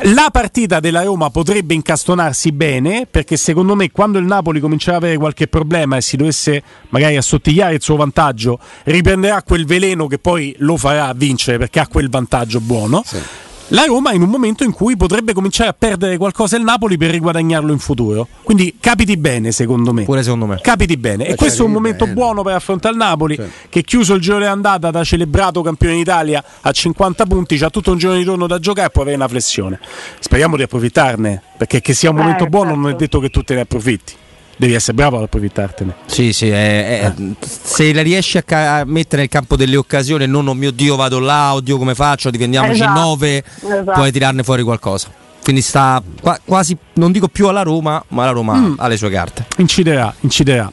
la 0.03 0.29
partita 0.33 0.81
della 0.81 1.03
Roma 1.03 1.31
potrebbe 1.31 1.75
incastonarsi 1.75 2.53
bene 2.53 3.07
perché 3.09 3.37
secondo 3.37 3.75
me 3.75 3.91
quando 3.91 4.19
il 4.19 4.25
Napoli 4.25 4.61
comincerà 4.61 4.97
ad 4.97 5.03
avere 5.05 5.19
qualche 5.19 5.47
problema 5.47 5.97
e 5.97 6.01
si 6.01 6.17
dovesse 6.17 6.63
magari 6.89 7.17
assottigliare 7.17 7.75
il 7.75 7.83
suo 7.83 7.97
vantaggio 7.97 8.59
riprenderà 8.85 9.43
quel 9.43 9.65
veleno 9.65 10.07
che 10.07 10.19
poi 10.19 10.55
lo 10.59 10.77
farà 10.77 11.13
vincere 11.15 11.59
perché 11.59 11.81
ha 11.81 11.87
quel 11.87 12.09
vantaggio 12.09 12.61
buono. 12.61 13.03
Sì 13.05 13.45
la 13.69 13.85
Roma 13.85 14.13
in 14.13 14.23
un 14.23 14.29
momento 14.29 14.63
in 14.63 14.73
cui 14.73 14.97
potrebbe 14.97 15.33
cominciare 15.33 15.71
a 15.71 15.73
perdere 15.73 16.17
qualcosa 16.17 16.57
il 16.57 16.63
Napoli 16.63 16.97
per 16.97 17.11
riguadagnarlo 17.11 17.73
in 17.73 17.79
futuro. 17.79 18.29
Quindi 18.43 18.77
capiti 18.79 19.17
bene, 19.17 19.51
secondo 19.51 19.93
me. 19.93 20.05
Pure 20.05 20.23
secondo 20.23 20.47
me. 20.47 20.61
Capiti 20.61 20.97
bene. 20.97 21.27
e 21.27 21.35
questo 21.35 21.63
è 21.63 21.67
un 21.67 21.73
momento 21.73 22.05
bene. 22.05 22.17
buono 22.17 22.43
per 22.43 22.55
affrontare 22.55 22.95
il 22.95 23.01
Napoli, 23.01 23.35
sì. 23.35 23.43
che 23.69 23.83
chiuso 23.83 24.15
il 24.15 24.21
giro 24.21 24.39
di 24.39 24.45
andata 24.45 24.91
da 24.91 25.03
celebrato 25.03 25.63
campione 25.63 25.97
d'Italia 25.97 26.45
a 26.61 26.71
50 26.71 27.27
punti, 27.27 27.57
c'ha 27.57 27.71
tutto 27.71 27.91
un 27.91 27.99
giorno 27.99 28.17
di 28.17 28.23
ritorno 28.23 28.47
da 28.47 28.59
giocare 28.59 28.87
e 28.87 28.91
può 28.91 29.03
avere 29.03 29.17
una 29.17 29.29
flessione. 29.29 29.81
Speriamo 30.21 30.57
di 30.57 30.63
approfittarne, 30.63 31.43
perché 31.57 31.81
che 31.81 31.93
sia 31.93 32.11
un 32.11 32.17
momento 32.17 32.45
eh, 32.45 32.49
buono 32.49 32.71
certo. 32.71 32.83
non 32.83 32.91
è 32.93 32.95
detto 32.95 33.19
che 33.19 33.31
tu 33.31 33.43
te 33.43 33.55
ne 33.55 33.61
approfitti 33.63 34.15
devi 34.57 34.75
essere 34.75 34.95
bravo 34.95 35.17
ad 35.17 35.25
approfittartene. 35.25 35.95
Sì, 36.07 36.33
sì, 36.33 36.49
è, 36.49 37.01
è, 37.01 37.13
eh. 37.17 37.35
se 37.41 37.93
la 37.93 38.03
riesci 38.03 38.39
a, 38.39 38.43
ca- 38.43 38.85
mettere 38.85 39.23
nel 39.23 39.31
campo 39.31 39.57
delle 39.57 39.77
occasioni 39.77 40.25
e 40.25 40.27
non 40.27 40.49
oh 40.49 40.55
mio 40.55 40.71
Dio 40.71 40.97
vado 40.97 41.19
là, 41.19 41.55
oddio 41.55 41.79
come 41.79 41.95
faccio, 41.95 42.31
difendiamoci 42.31 42.81
esatto, 42.81 43.01
9, 43.01 43.45
esatto. 43.63 43.93
puoi 43.93 44.13
tirarne 44.13 44.43
fuori 44.43 44.63
qualcosa. 44.63 45.09
Quindi 45.43 45.63
sta 45.63 46.03
qua- 46.21 46.41
quasi, 46.45 46.77
non 46.95 47.13
dico 47.13 47.29
più 47.29 47.47
alla 47.47 47.63
Roma, 47.63 48.03
ma 48.09 48.25
la 48.25 48.33
Roma 48.33 48.55
mm. 48.55 48.75
ha 48.79 48.89
le 48.89 48.97
sue 48.97 49.11
carte. 49.11 49.47
Inciderà, 49.59 50.13
inciderà. 50.21 50.71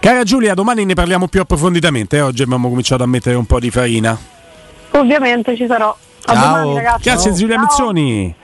Cara 0.00 0.22
Giulia, 0.24 0.54
domani 0.54 0.86
ne 0.86 0.94
parliamo 0.94 1.28
più 1.28 1.42
approfonditamente. 1.42 2.16
Eh? 2.16 2.20
Oggi 2.22 2.42
abbiamo 2.42 2.68
cominciato 2.68 3.02
a 3.02 3.06
mettere 3.06 3.36
un 3.36 3.44
po' 3.44 3.60
di 3.60 3.70
farina. 3.70 4.16
Ovviamente 4.92 5.54
ci 5.56 5.66
sarò. 5.66 5.94
A 6.24 6.34
Ciao. 6.34 6.46
domani 6.46 6.74
ragazzi. 6.74 7.02
Grazie 7.02 7.32
Giulia 7.34 7.56
Ciao. 7.56 7.64
Mizzoni. 7.64 8.34